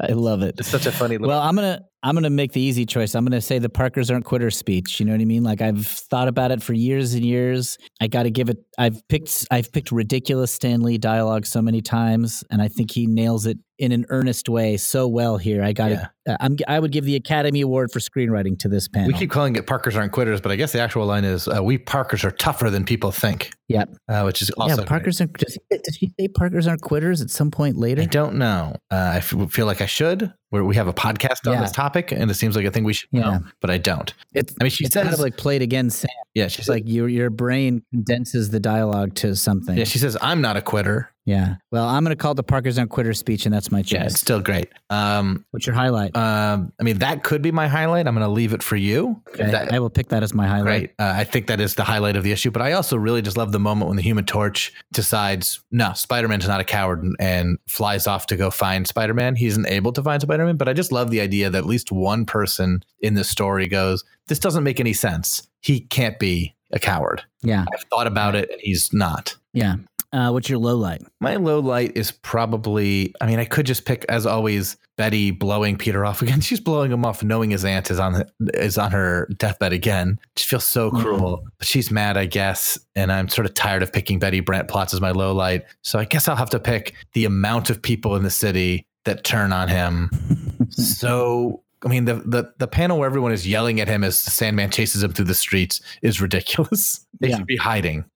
[0.00, 0.56] I love it.
[0.58, 1.16] it's such a funny.
[1.18, 3.14] Little, Well, I'm gonna I'm gonna make the easy choice.
[3.14, 4.98] I'm gonna say the Parkers aren't quitters speech.
[5.00, 5.42] You know what I mean?
[5.44, 7.76] Like I've thought about it for years and years.
[8.00, 8.56] I got to give it.
[8.78, 13.06] I've picked I've picked ridiculous Stan Lee dialogue so many times, and I think he
[13.06, 15.62] nails it in an earnest way so well here.
[15.64, 16.10] I got to.
[16.28, 19.08] Uh, I'm I would give the Academy Award for screenwriting to this panel.
[19.08, 21.62] we keep calling it Parkers aren't quitters, but I guess the actual line is uh,
[21.64, 23.94] "We Parkers are tougher than people think." Yep.
[24.08, 25.32] uh, which is also yeah, Parkers aren't.
[25.38, 28.02] Did he say Parkers aren't quitters at some point later?
[28.02, 28.76] I don't know.
[28.90, 30.32] Uh, I f- feel like I should.
[30.50, 31.60] Where we have a podcast on Yeah.
[31.62, 33.20] this topic, and it seems like a thing we should Yeah.
[33.20, 34.12] know, but I don't.
[34.34, 36.10] It's, I mean, she it's kind says, of like played again, Sam.
[36.34, 39.78] yeah, she's like your your brain condenses the dialogue to something.
[39.78, 41.08] yeah, she says, I'm not a quitter.
[41.30, 41.54] Yeah.
[41.70, 44.12] Well, I'm going to call the Parkers aren't quitters speech, and that's my Yeah, choice.
[44.12, 44.68] it's still great.
[44.90, 46.16] Um, What's your highlight?
[46.16, 48.06] um, I mean, that could be my highlight.
[48.08, 49.22] I'm going to leave it for you.
[49.28, 50.64] Okay, That- I will pick that as my highlight.
[50.64, 50.90] Great.
[50.98, 52.50] Uh, I think that is the highlight of the issue.
[52.50, 56.26] But I also really just love the moment when the Human Torch decides, no, Spider
[56.28, 59.36] Man's not a coward and, and flies off to go find Spider Man.
[59.36, 60.56] He isn't able to find Spider Man.
[60.56, 64.04] But I just love the idea that at least one person in this story goes,
[64.26, 65.46] this doesn't make any sense.
[65.60, 67.22] He can't be a coward.
[67.42, 67.64] Yeah.
[67.72, 69.36] I've thought about it and he's not.
[69.52, 69.76] Yeah.
[70.12, 71.02] Uh, what's your low light?
[71.20, 75.76] My low light is probably, I mean, I could just pick, as always, Betty blowing
[75.76, 76.40] Peter off again.
[76.40, 80.18] She's blowing him off, knowing his aunt is on is on her deathbed again.
[80.36, 81.02] She feels so Yeah.
[81.02, 82.78] cruel, but she's mad, I guess.
[82.96, 85.64] And I'm sort of tired of picking Betty Brant plots as my low light.
[85.82, 89.22] So I guess I'll have to pick the amount of people in the city that
[89.24, 90.10] turn on him.
[90.70, 94.30] so I mean, the, the the panel where everyone is yelling at him as the
[94.30, 97.06] Sandman chases him through the streets is ridiculous.
[97.20, 97.36] They Yeah.
[97.36, 98.06] should be hiding.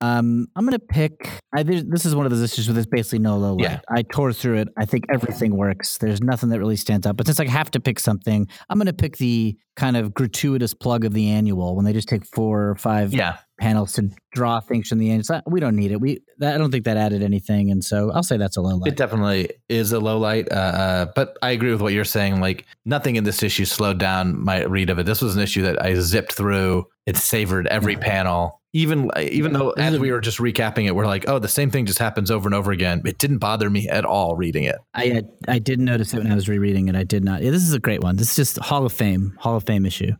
[0.00, 1.28] Um, I'm gonna pick.
[1.54, 3.62] I, this is one of those issues where there's basically no low light.
[3.62, 3.80] Yeah.
[3.88, 4.68] I tore through it.
[4.76, 5.98] I think everything works.
[5.98, 7.16] There's nothing that really stands out.
[7.16, 11.04] But since I have to pick something, I'm gonna pick the kind of gratuitous plug
[11.04, 13.36] of the annual when they just take four or five Yeah.
[13.60, 15.20] panels to draw things from the end.
[15.20, 16.00] It's we don't need it.
[16.00, 18.76] We that, I don't think that added anything, and so I'll say that's a low
[18.76, 18.88] light.
[18.92, 22.40] It definitely is a low light, uh, uh, but I agree with what you're saying.
[22.40, 25.06] Like nothing in this issue slowed down my read of it.
[25.06, 26.86] This was an issue that I zipped through.
[27.08, 31.06] It savored every panel, even uh, even though as we were just recapping it, we're
[31.06, 33.00] like, oh, the same thing just happens over and over again.
[33.06, 34.76] It didn't bother me at all reading it.
[34.92, 36.96] I had, I did notice it when I was rereading it.
[36.96, 37.42] I did not.
[37.42, 38.16] Yeah, this is a great one.
[38.16, 40.12] This is just Hall of Fame, Hall of Fame issue.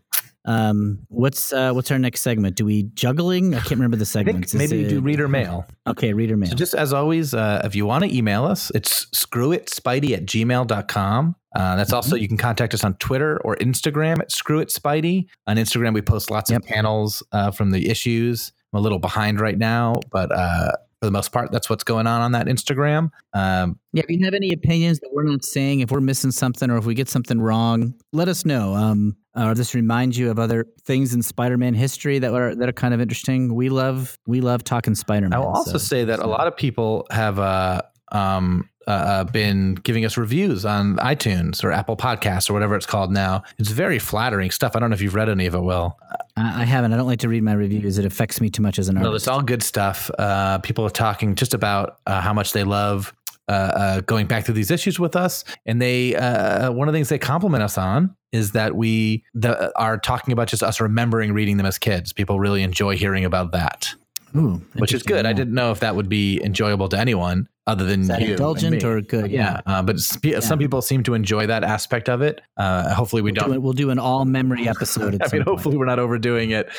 [0.48, 2.56] Um, what's uh, what's our next segment?
[2.56, 3.54] Do we juggling?
[3.54, 4.54] I can't remember the segments.
[4.54, 5.66] Maybe it- do reader mail.
[5.86, 6.48] Okay, reader mail.
[6.50, 11.36] So just as always, uh, if you want to email us, it's screwitspidey at gmail.com.
[11.54, 15.26] Uh, that's also, you can contact us on Twitter or Instagram at screwitspidey.
[15.46, 16.62] On Instagram, we post lots Yep.
[16.62, 18.52] of panels uh, from the issues.
[18.72, 22.06] I'm a little behind right now, but uh, for the most part, that's what's going
[22.06, 23.10] on on that Instagram.
[23.32, 26.70] Um, Yeah, if you have any opinions that we're not saying, if we're missing something
[26.70, 28.74] or if we get something wrong, let us know.
[28.74, 32.72] Um, or just remind you of other things in Spider-Man history that are that are
[32.72, 33.54] kind of interesting.
[33.54, 35.32] We love we love talking Spider-Man.
[35.32, 39.24] I will also so- say that a lot of people have uh, um, uh, uh,
[39.24, 43.42] been giving us reviews on iTunes or Apple Podcasts or whatever it's called now.
[43.58, 44.74] It's very flattering stuff.
[44.74, 45.98] I don't know if you've read any of it, Will.
[46.36, 46.94] I, I haven't.
[46.94, 47.98] I don't like to read my reviews.
[47.98, 49.10] It affects me too much as an artist.
[49.10, 50.10] No, it's all good stuff.
[50.18, 53.12] Uh, people are talking just about uh, how much they love
[53.48, 56.96] uh, uh, going back through these issues with us, and they uh, one of the
[56.96, 61.32] things they compliment us on is that we the, are talking about just us remembering
[61.32, 62.12] reading them as kids.
[62.12, 63.94] People really enjoy hearing about that,
[64.36, 65.26] Ooh, which is good.
[65.26, 69.00] I didn't know if that would be enjoyable to anyone other than you indulgent or
[69.00, 69.30] good?
[69.30, 72.40] Yeah, uh, but spe- some people seem to enjoy that aspect of it.
[72.56, 75.14] Uh, hopefully, we We'll don't do, we'll do an all memory episode.
[75.20, 75.42] I mean, point.
[75.44, 76.70] hopefully we're not overdoing it,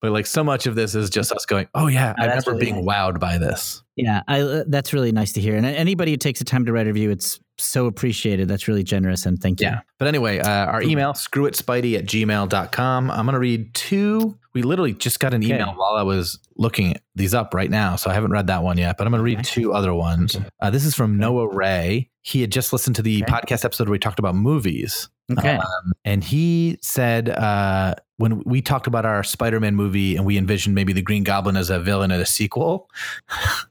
[0.00, 2.52] but like so much of this is just us going, "Oh yeah, Oh, I remember
[2.52, 2.94] really being nice.
[2.96, 5.56] wowed by this." Yeah, I, uh, that's really nice to hear.
[5.56, 8.48] And anybody who takes the time to write a review, it's so appreciated.
[8.48, 9.26] That's really generous.
[9.26, 9.66] And thank you.
[9.68, 9.80] Yeah.
[9.98, 13.10] But anyway, uh, our email, screwitspidey at gmail.com.
[13.10, 14.36] I'm going to read two.
[14.54, 15.54] We literally just got an Okay.
[15.54, 17.96] email while I was looking these up right now.
[17.96, 19.44] So I haven't read that one yet, but I'm going to read Okay.
[19.62, 20.36] two other ones.
[20.60, 22.10] Uh, this is from Noah Ray.
[22.22, 23.32] He had just listened to the Okay.
[23.32, 25.08] podcast episode where we talked about movies.
[25.30, 25.56] Okay.
[25.56, 30.74] Um, and he said uh, when we talked about our Spider-Man movie and we envisioned
[30.74, 32.88] maybe the Green Goblin as a villain in a sequel,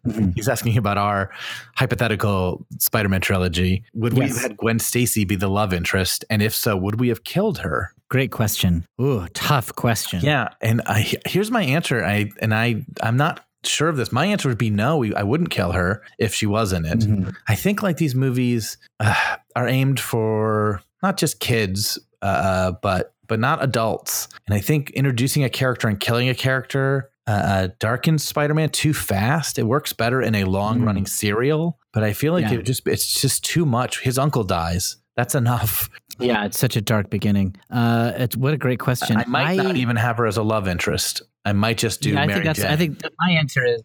[0.05, 0.33] Mhm.
[0.35, 1.31] he's asking about our
[1.75, 3.83] hypothetical Spider-Man trilogy.
[3.93, 7.09] Would we have had Gwen Stacy be the love interest, and if so, would we
[7.09, 7.93] have killed her?
[8.09, 8.85] Great question.
[9.01, 10.19] Ooh, tough question.
[10.23, 12.03] Yeah, and I, here's my answer.
[12.05, 14.11] I and I I'm not sure of this.
[14.11, 14.97] My answer would be no.
[14.97, 16.99] We, I wouldn't kill her if she was in it.
[16.99, 17.35] Mhm.
[17.47, 19.15] I think like these movies uh,
[19.55, 24.27] are aimed for not just kids, uh, but but not adults.
[24.47, 28.93] And I think introducing a character and killing a character uh, uh, darkens Spider-Man too
[28.93, 29.57] fast.
[29.57, 32.59] It works better in a long-running serial, but I feel like Yeah.
[32.59, 34.01] it just it's just too much.
[34.01, 34.97] His uncle dies.
[35.17, 35.89] That's enough.
[36.17, 37.57] Yeah, it's such a dark beginning.
[37.69, 39.17] Uh, it's what a great question.
[39.17, 41.21] I might not even have her as a love interest.
[41.43, 42.59] I might just do Yeah, I Mary think that's.
[42.59, 42.71] Jane.
[42.71, 43.81] I think my answer is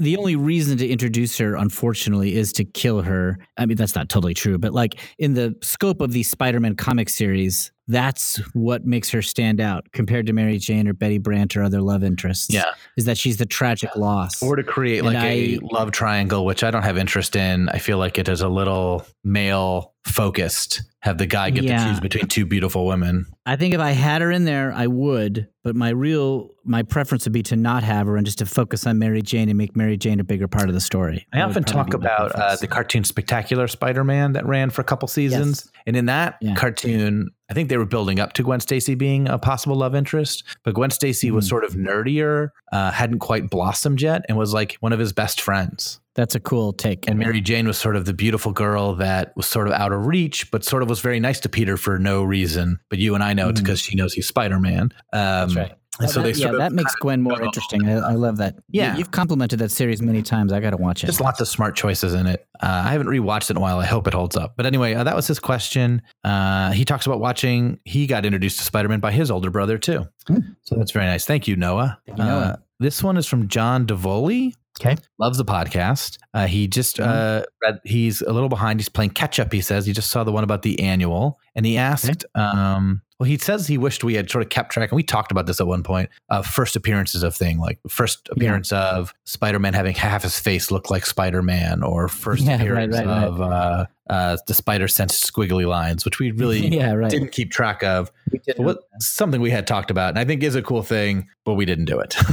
[0.00, 3.38] the only reason to introduce her, unfortunately, is to kill her.
[3.58, 7.10] I mean, that's not totally true, but like in the scope of the Spider-Man comic
[7.10, 11.62] series, that's what makes her stand out compared to Mary Jane or Betty Brant or
[11.62, 12.52] other love interests.
[12.52, 12.64] Yeah.
[12.96, 14.42] is that she's the tragic loss.
[14.42, 17.68] or to create And like a I- love triangle, which I don't have interest in.
[17.70, 20.82] I feel like it is a little male focused.
[21.00, 21.84] Have the guy get Yeah.
[21.84, 23.26] to choose between two beautiful women.
[23.44, 25.48] I think if I had her in there, I would.
[25.62, 28.86] But my real, my preference would be to not have her and just to focus
[28.86, 31.26] on Mary Jane and make Mary Jane a bigger part of the story.
[31.32, 35.06] I That often talk about uh, the cartoon Spectacular Spider-Man that ran for a couple
[35.08, 36.54] seasons, and in that Yeah.
[36.54, 40.42] cartoon, I think they were building up to Gwen Stacy being a possible love interest,
[40.64, 41.48] but Gwen Stacy was Mhm.
[41.50, 45.40] sort of nerdier, uh, hadn't quite blossomed yet, and was like one of his best
[45.40, 46.00] friends.
[46.14, 47.08] That's a cool take.
[47.08, 50.06] And Mary Jane was sort of the beautiful girl that was sort of out of
[50.06, 52.78] reach, but sort of was very nice to Peter for no reason.
[52.88, 54.82] But you and I know it's because she knows he's Spider Man.
[54.82, 55.72] Um, That's right.
[56.00, 57.88] And so that, they yeah, that makes Gwen more go- interesting.
[57.88, 58.56] I, I love that.
[58.68, 58.96] Yeah.
[58.96, 60.52] you've complimented that series many times.
[60.52, 61.06] I got to watch it.
[61.06, 62.48] There's lots of smart choices in it.
[62.60, 63.78] Uh, I haven't rewatched it in a while.
[63.78, 64.54] I hope it holds up.
[64.56, 66.02] But anyway, uh, that was his question.
[66.24, 67.78] Uh, he talks about watching.
[67.84, 70.08] He got introduced to Spider Man by his older brother too.
[70.26, 70.38] Hmm.
[70.62, 71.26] So that's very nice.
[71.26, 71.98] Thank you, Noah.
[72.06, 72.40] Thank you, Noah.
[72.40, 74.52] Uh, this one is from John Davoli.
[74.80, 74.96] Okay.
[75.18, 76.18] Loves the podcast.
[76.34, 78.80] Uh, he just uh, read, he's a little behind.
[78.80, 79.52] He's playing catch up.
[79.52, 82.24] He says he just saw the one about the annual, and he asked.
[82.34, 85.30] Um, well, he says he wished we had sort of kept track, and we talked
[85.30, 86.10] about this at one point.
[86.28, 90.72] Uh, first appearances of thing like first appearance of Spider Man having half his face
[90.72, 93.24] look like Spider Man, or first Yeah, appearance right, right.
[93.24, 97.10] of uh, uh, the Spider Sense squiggly lines, which we really yeah, right.
[97.10, 98.10] didn't keep track of.
[98.32, 101.28] We did What something we had talked about, and I think is a cool thing,
[101.44, 102.16] but we didn't do it.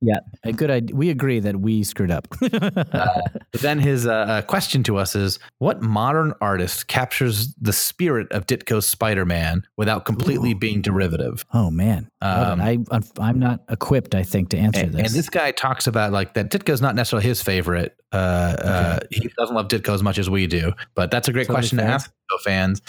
[0.00, 0.94] Yeah, a good idea.
[0.94, 2.28] We agree that we screwed up.
[3.50, 8.30] But then his uh, uh, question to us is what modern artist captures the spirit
[8.30, 11.44] of Ditko's Spider Man without completely being derivative?
[11.54, 12.78] oh man, Um, I
[13.18, 14.14] I'm not equipped.
[14.14, 15.06] I think to answer And, this.
[15.06, 17.96] and this guy talks about like that Ditko's not necessarily his favorite.
[18.12, 21.46] Uh, uh, he doesn't love Ditko as much as we do, but that's a great
[21.46, 22.82] Totally question to ask Ditko fans.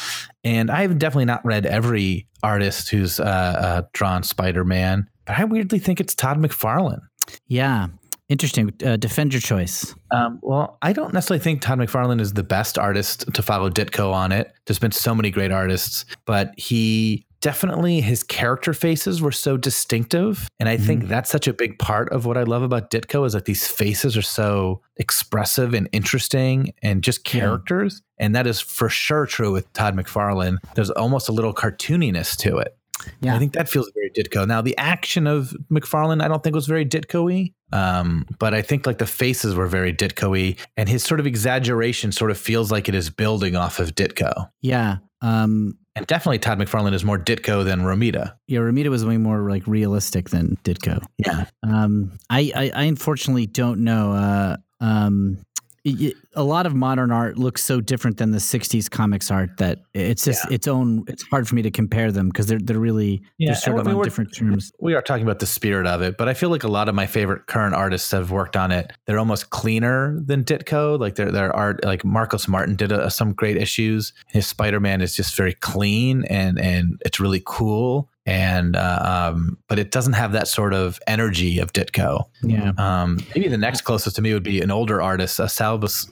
[0.43, 5.44] And I've definitely not read every artist who's uh, uh, drawn Spider Man, but I
[5.46, 7.02] weirdly think it's Todd McFarlane.
[7.48, 7.88] yeah,
[8.30, 8.74] interesting.
[8.84, 9.94] Uh, defend your choice.
[10.12, 14.12] Um, well, I don't necessarily think Todd McFarlane is the best artist to follow Ditko
[14.12, 14.52] on it.
[14.66, 20.50] There's been so many great artists, but he definitely his character faces were so distinctive,
[20.60, 23.34] and I think that's such a big part of what I love about Ditko is
[23.34, 27.42] that these faces are so expressive and interesting and just Yeah.
[27.42, 30.58] characters, and that is for sure true with Todd McFarlane.
[30.76, 32.76] There's almost a little cartooniness to it.
[33.22, 33.36] Yeah.
[33.36, 34.47] I think that feels very Ditko.
[34.47, 38.86] Now, the action of McFarlane, I don't think was very Ditko-y, um, but I think
[38.86, 42.89] like the faces were very Ditko-y, and his sort of exaggeration sort of feels like
[42.89, 44.50] it is building off of Ditko.
[44.62, 44.97] Yeah.
[45.22, 48.34] Um, And definitely, Todd McFarlane is more Ditko than Romita.
[48.47, 51.04] yeah, Romita was way more like realistic than Ditko.
[51.18, 54.14] Yeah, Um, I, I, I unfortunately don't know.
[54.14, 55.38] Uh, um,
[55.86, 60.26] a lot of modern art looks so different than the '60s comics art that it's
[60.26, 61.04] just its own.
[61.08, 63.80] It's hard for me to compare them because they're they're really Yeah, they're sort I
[63.82, 64.72] of mean, on different terms.
[64.80, 66.96] we are talking about the spirit of it, but I feel like a lot of
[66.96, 68.92] my favorite current artists have worked on it.
[69.06, 71.00] They're almost cleaner than Ditko.
[71.00, 74.14] Like their their art, like Marcos Martin did a, some great issues.
[74.28, 78.10] His Spider Man is just very clean and and it's really cool.
[78.30, 82.26] And uh, um, but it doesn't have that sort of energy of Ditko.
[82.44, 82.74] Yeah.
[82.78, 86.06] Um, maybe the next closest to me would be an older artist, uh, Sal Bus-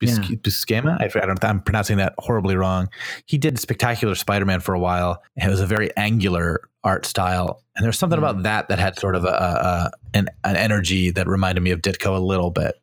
[0.00, 0.98] Buscema.
[0.98, 1.20] Yeah.
[1.20, 1.44] I, I don't.
[1.44, 2.88] I'm pronouncing that horribly wrong.
[3.26, 5.22] He did Spectacular Spider-Man for a while.
[5.36, 8.98] and It was a very angular art style, and there's something about that that had
[8.98, 12.50] sort of a, a, a an, an energy that reminded me of Ditko a little
[12.50, 12.74] bit.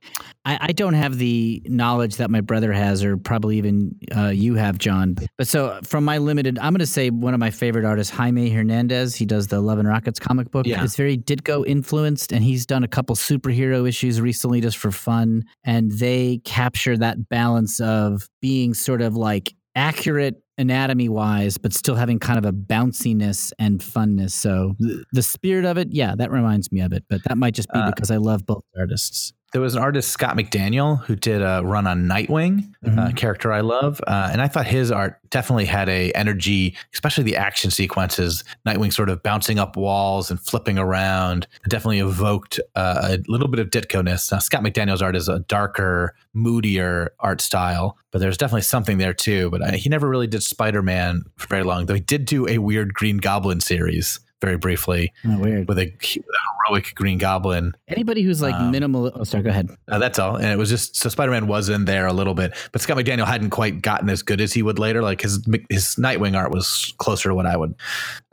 [0.45, 4.53] I, I don't have the knowledge that my brother has, or probably even uh, you
[4.53, 5.15] have, John.
[5.37, 8.49] But so from my limited, I'm going to say one of my favorite artists, Jaime
[8.49, 9.15] Hernandez.
[9.15, 10.67] He does the Love and Rockets comic book.
[10.67, 10.83] Yeah.
[10.83, 15.43] It's very Ditko influenced, and he's done a couple superhero issues recently just for fun.
[15.63, 21.95] And they capture that balance of being sort of like accurate anatomy wise, but still
[21.95, 24.31] having kind of a bounciness and funness.
[24.31, 27.03] So th- the spirit of it, yeah, that reminds me of it.
[27.09, 29.33] But that might just be Uh, because I love both artists.
[29.53, 33.15] There was an artist Scott McDaniel who did a run on Nightwing, a Mhm.
[33.15, 37.37] character I love, uh, and I thought his art definitely had a energy, especially the
[37.37, 38.43] action sequences.
[38.67, 43.59] Nightwing sort of bouncing up walls and flipping around, definitely evoked uh, a little bit
[43.61, 44.31] of Ditko-ness.
[44.33, 49.13] Now, Scott McDaniel's art is a darker, moodier art style, but there's definitely something there
[49.13, 49.49] too.
[49.49, 52.57] But I, he never really did Spider-Man for very long, though he did do a
[52.57, 55.67] weird Green Goblin series very briefly Oh, weird.
[55.67, 57.73] with a, with a heroic Green Goblin.
[57.87, 59.11] Anybody who's like Um, minimal.
[59.15, 59.43] Oh, sorry.
[59.43, 59.69] Go ahead.
[59.87, 60.35] Uh, that's all.
[60.35, 62.97] And it was just so Spider Man was in there a little bit, but Scott
[62.97, 65.01] McDaniel hadn't quite gotten as good as he would later.
[65.01, 67.73] Like his his Nightwing art was closer to what I would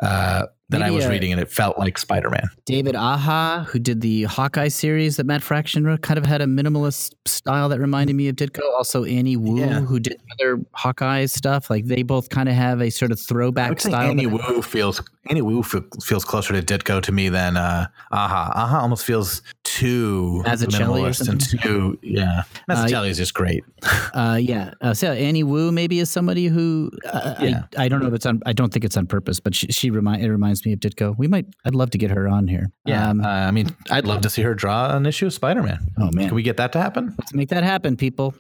[0.02, 2.44] uh, than I was uh, reading, and it felt like Spider Man.
[2.66, 6.46] David Aja, who did the Hawkeye series that Matt Fraction wrote, kind of had a
[6.46, 8.60] minimalist style that reminded me of Ditko.
[8.76, 9.80] Also, Annie Wu, Yeah.
[9.80, 11.70] who did other Hawkeye stuff.
[11.70, 14.10] Like they both kind of have a sort of throwback style.
[14.10, 18.52] Annie that- Wu feels Annie Wu feels closer to Ditko to me than uh, Aja.
[18.54, 19.40] Aja almost feels
[19.74, 22.42] too minimalist and too yeah.
[22.70, 23.64] Mazzucchelli is just great.
[24.14, 24.70] Uh, yeah.
[24.80, 27.62] Uh, so Annie Wu maybe is somebody who uh, Yeah.
[27.76, 28.40] I, I don't know if it's on.
[28.46, 31.18] I don't think it's on purpose, but she, she remind it reminds me of Ditko.
[31.18, 31.46] We might.
[31.64, 32.70] I'd love to get her on here.
[32.86, 35.62] Yeah, Um, uh, I mean, I'd love to see her draw an issue of Spider
[35.64, 35.80] Man.
[35.98, 37.14] oh man, Can we get that to happen?
[37.18, 38.34] let's make that happen, people.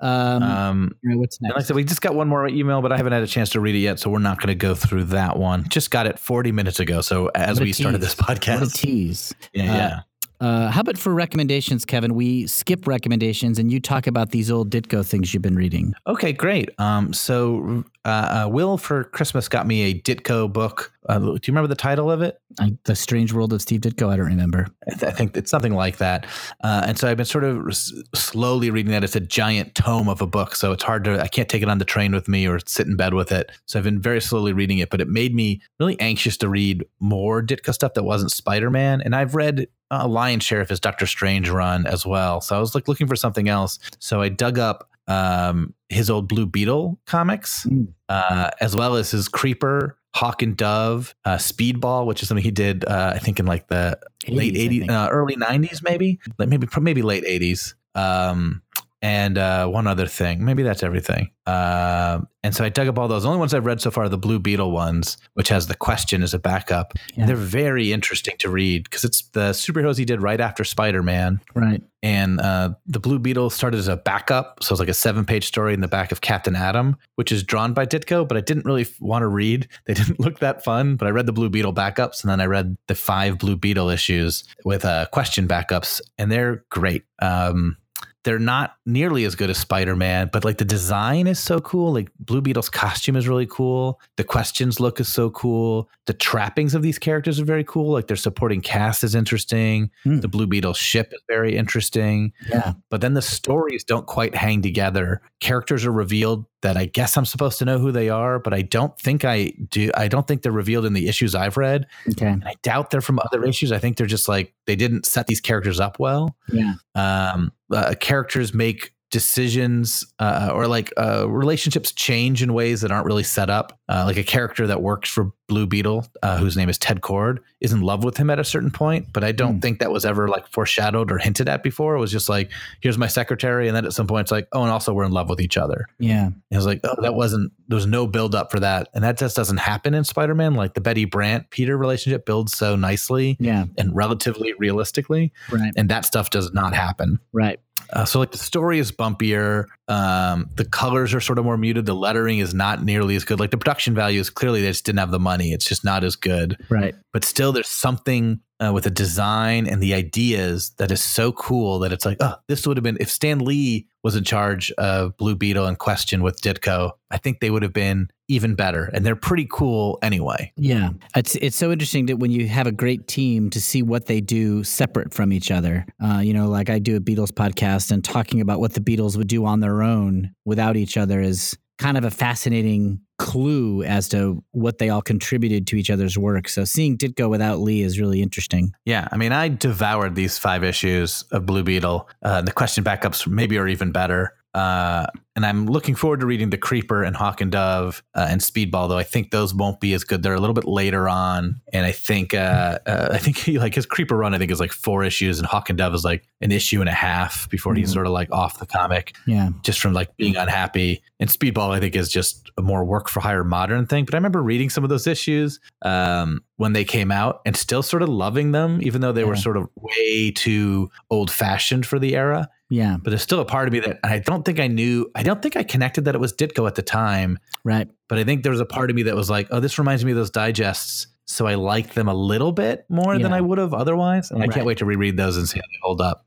[0.00, 1.54] Um, Um, what's next?
[1.54, 3.50] like I said, we just got one more email, but I haven't had a chance
[3.50, 5.68] to read it yet, so we're not going to go through that one.
[5.68, 7.00] Just got it 40 minutes ago.
[7.02, 9.32] So as we started this podcast, tease.
[9.52, 10.00] yeah, Uh, yeah.
[10.40, 12.14] Uh, how about for recommendations, Kevin?
[12.14, 15.92] We skip recommendations and you talk about these old Ditko things you've been reading.
[16.06, 16.70] Okay, great.
[16.78, 20.92] Um, so uh, uh, Will for Christmas got me a Ditko book.
[21.08, 22.40] Uh, do you remember the title of it?
[22.58, 24.08] I, the Strange World of Steve Ditko.
[24.08, 24.68] I don't remember.
[24.88, 26.26] I, th- I think it's something like that.
[26.64, 29.04] Uh, and so I've been sort of s- slowly reading that.
[29.04, 31.20] It's a giant tome of a book, so it's hard to.
[31.20, 33.50] I can't take it on the train with me or sit in bed with it.
[33.66, 36.84] So I've been very slowly reading it, but it made me really anxious to read
[37.00, 39.02] more Ditko stuff that wasn't Spider Man.
[39.02, 42.40] And I've read a lion's share of his Doctor Strange run as well.
[42.40, 43.78] So I was like looking for something else.
[43.98, 47.88] So I dug up um, his old Blue Beetle comics, Mm.
[48.08, 49.96] uh, as well as his Creeper.
[50.12, 53.68] Hawk and Dove, uh, Speedball, which is something he did, uh, I think, in like
[53.68, 57.74] the late 80s, I 80s, uh, early 90s, maybe, like maybe maybe late 80s.
[57.94, 58.60] Um,
[59.02, 60.44] and uh, one other thing.
[60.44, 61.30] Maybe that's everything.
[61.46, 63.22] Uh, and so I dug up all those.
[63.22, 65.74] The only ones I've read so far are the Blue Beetle ones, which has the
[65.74, 66.92] question as a backup.
[67.14, 67.20] Yeah.
[67.20, 71.02] And they're very interesting to read because it's the superheroes he did right after Spider
[71.02, 71.40] Man.
[71.54, 71.82] Right.
[72.02, 74.62] And uh, the Blue Beetle started as a backup.
[74.62, 77.42] So it's like a seven page story in the back of Captain Atom, which is
[77.42, 79.68] drawn by Ditko, but I didn't really f- want to read.
[79.86, 82.46] They didn't look that fun, but I read the Blue Beetle backups and then I
[82.46, 87.04] read the five Blue Beetle issues with uh, question backups, and they're great.
[87.20, 87.76] Um,
[88.24, 91.92] they're not nearly as good as Spider-Man, but like the design is so cool.
[91.92, 93.98] Like Blue Beetle's costume is really cool.
[94.16, 95.88] The questions look is so cool.
[96.06, 97.92] The trappings of these characters are very cool.
[97.92, 99.90] Like their supporting cast is interesting.
[100.04, 100.20] Hmm.
[100.20, 102.32] The Blue Beetle ship is very interesting.
[102.48, 102.74] Yeah.
[102.90, 105.22] But then the stories don't quite hang together.
[105.40, 108.60] Characters are revealed that I guess I'm supposed to know who they are, but I
[108.60, 109.90] don't think I do.
[109.96, 111.86] I don't think they're revealed in the issues I've read.
[112.10, 112.26] Okay.
[112.26, 113.72] And I doubt they're from other issues.
[113.72, 116.74] I think they're just like they didn't set these characters up well Yeah.
[116.94, 123.06] um, uh, characters make decisions uh, or like uh, relationships change in ways that aren't
[123.06, 123.78] really set up.
[123.88, 127.38] Uh, like a character that works for Blue Beetle, uh, whose name is Ted Kord,
[127.60, 129.58] is in love with him at a certain point, but I don't Hmm.
[129.60, 131.96] think that was ever like foreshadowed or hinted at before.
[131.96, 132.50] It was just like,
[132.80, 135.10] here's my secretary, and then at some point it's like, oh, and also we're in
[135.10, 135.86] love with each other.
[135.98, 136.26] Yeah.
[136.26, 137.52] And it was like, oh, that wasn't.
[137.66, 140.54] There was no build up for that, and that just doesn't happen in Spider Man.
[140.54, 143.64] Like the Betty Brant Peter relationship builds so nicely Yeah.
[143.76, 145.72] and relatively realistically, Right.
[145.76, 147.18] and that stuff does not happen.
[147.32, 147.58] Right.
[147.92, 149.66] Uh, so like the story is bumpier.
[149.88, 151.86] Um, the colors are sort of more muted.
[151.86, 153.40] The lettering is not nearly as good.
[153.40, 155.52] Like the production value is clearly they just didn't have the money.
[155.52, 156.56] It's just not as good.
[156.68, 156.94] Right.
[157.12, 161.78] But still, there's something uh, with the design and the ideas that is so cool
[161.80, 165.16] that it's like, oh, this would have been if Stan Lee was in charge of
[165.16, 166.92] Blue Beetle and Question with Ditko.
[167.10, 170.52] I think they would have been even better, and they're pretty cool anyway.
[170.56, 174.06] Yeah, it's it's so interesting that when you have a great team to see what
[174.06, 175.84] they do separate from each other.
[176.02, 179.16] Uh, you know, like I do a Beatles podcast, and talking about what the Beatles
[179.16, 184.06] would do on their own without each other is kind of a fascinating clue as
[184.10, 186.46] to what they all contributed to each other's work.
[186.46, 188.74] So seeing Ditko without Lee is really interesting.
[188.84, 192.06] Yeah, I mean, I devoured these five issues of Blue Beetle.
[192.22, 194.34] Uh, the question backups maybe are even better.
[194.54, 198.40] Uh, and I'm looking forward to reading the Creeper and Hawk and Dove uh, and
[198.40, 200.22] Speedball, though I think those won't be as good.
[200.22, 203.74] They're a little bit later on, and I think uh, uh, I think he, like
[203.74, 206.24] his Creeper run, I think is like four issues, and Hawk and Dove is like
[206.40, 207.94] an issue and a half before he's Mhm.
[207.94, 211.02] sort of like off the comic Yeah, just from like being unhappy.
[211.20, 214.04] And Speedball, I think, is just a more work for hire modern thing.
[214.04, 217.82] But I remember reading some of those issues um, when they came out and still
[217.82, 221.98] sort of loving them, even though they were sort of way too old fashioned for
[222.00, 222.48] the era.
[222.70, 225.10] Yeah, But there's still a part of me that I don't think I knew.
[225.14, 227.38] I don't think I connected that it was Ditko at the time.
[227.64, 227.88] right.
[228.08, 230.04] But I think there was a part of me that was like, oh, this reminds
[230.04, 231.08] me of those digests.
[231.26, 234.30] So I liked them a little bit more than I would have otherwise.
[234.32, 236.24] And I can't wait to reread those and see how they hold up.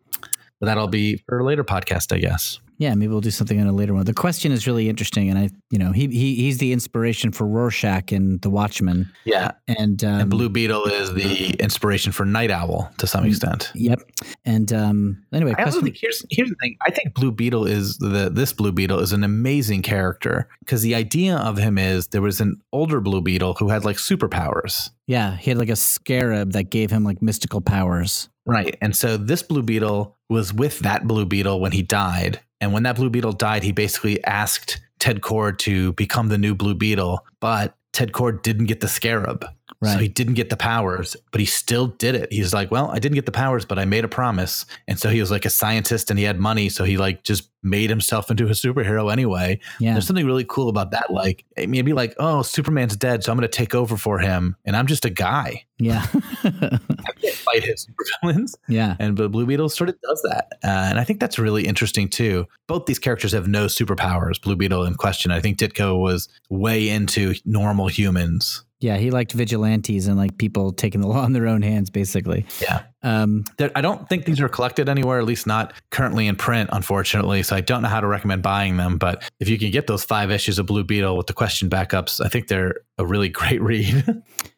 [0.59, 2.59] But that'll be for a later podcast, I guess.
[2.77, 4.05] Yeah, maybe we'll do something on a later one.
[4.05, 7.45] The question is really interesting, and I, you know, he, he he's the inspiration for
[7.47, 9.51] Rorschach and The Watchmen, Yeah.
[9.67, 13.71] and um, and Blue Beetle is the inspiration for Nite Owl to some extent.
[13.75, 14.01] Yep.
[14.45, 16.75] And um, anyway, I also question, think here's here's the thing.
[16.85, 20.95] I think Blue Beetle is the this Blue Beetle is an amazing character because the
[20.95, 24.89] idea of him is there was an older Blue Beetle who had like superpowers.
[25.07, 28.29] yeah, he had like a scarab that gave him like mystical powers.
[28.45, 28.75] Right.
[28.81, 32.41] And so this Blue Beetle was with that Blue Beetle when he died.
[32.63, 36.55] And when that Blue Beetle died, he basically asked Ted Kord to become the new
[36.55, 39.45] Blue Beetle, but Ted Kord didn't get the scarab.
[39.81, 39.93] Right.
[39.93, 42.31] So he didn't get the powers, but he still did it.
[42.31, 44.65] He's like, well, I didn't get the powers, but I made a promise.
[44.87, 46.69] And so he was like a scientist and he had money.
[46.69, 49.59] So he like just made himself into a superhero anyway.
[49.79, 49.93] Yeah.
[49.93, 51.11] There's something really cool about that.
[51.11, 53.23] Like, I mean, it'd be like, oh, Superman's dead.
[53.23, 54.55] So I'm going to take over for him.
[54.65, 55.65] And I'm just a guy.
[55.79, 56.05] Yeah.
[56.43, 56.79] I
[57.21, 58.53] can't fight his supervillains.
[58.67, 58.95] yeah.
[58.99, 60.47] And the Blue Beetle sort of does that.
[60.63, 62.47] Uh, and I think that's really interesting too.
[62.67, 65.31] Both these characters have no superpowers, Blue Beetle in question.
[65.31, 68.63] I think Ditko was way into normal humans.
[68.83, 68.97] Yeah.
[68.97, 72.45] He liked vigilantes and like people taking the law in their own hands, basically.
[72.61, 72.83] Yeah.
[73.03, 76.69] Um, There, I don't think these are collected anywhere, at least not currently in print,
[76.73, 77.43] unfortunately.
[77.43, 78.97] So I don't know how to recommend buying them.
[78.97, 82.23] But if you can get those five issues of Blue Beetle with the question backups,
[82.23, 84.03] I think they're a really great read,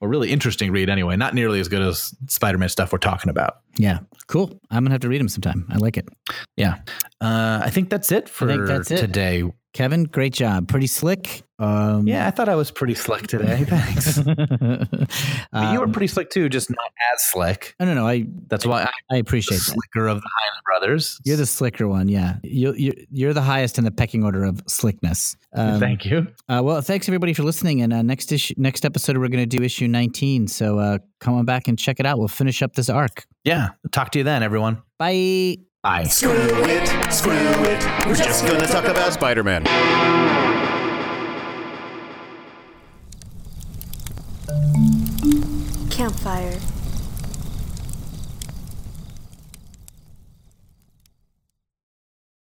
[0.02, 1.16] a really interesting read anyway.
[1.16, 3.58] Not nearly as good as Spider Man stuff we're talking about.
[3.78, 4.00] yeah.
[4.28, 4.60] Cool.
[4.72, 5.68] I'm going to have to read them sometime.
[5.70, 6.08] I like it.
[6.58, 6.78] Yeah.
[7.22, 8.98] Uh, I think that's it for that's it.
[8.98, 9.44] today.
[9.74, 10.68] Kevin, great job.
[10.68, 11.44] Pretty slick.
[11.60, 13.66] Um, Yeah, I thought I was pretty slick today.
[13.66, 14.18] Thanks.
[15.52, 17.76] But you were um, pretty slick too, just not as slick.
[17.80, 18.08] I don't know.
[18.08, 19.64] I, That's why I'm I the appreciate that.
[19.64, 21.20] slicker of the Highland brothers.
[21.26, 22.36] You're the slicker one, yeah.
[22.44, 25.36] You, you, you're the highest in the pecking order of slickness.
[25.54, 26.28] Um, Thank you.
[26.50, 27.82] Uh, well, thanks everybody for listening.
[27.82, 30.48] And uh, next issue, next episode, we're going to do issue 19.
[30.48, 32.20] So uh, come on back and check it out.
[32.20, 33.26] We'll finish up this arc.
[33.44, 33.70] Yeah.
[33.92, 34.82] Talk to you then, everyone.
[34.98, 35.58] Bye.
[35.84, 36.06] Bye.
[36.06, 38.06] Screw it, screw it.
[38.08, 39.64] We're just gonna talk about Spider Man.
[45.90, 46.60] Campfire.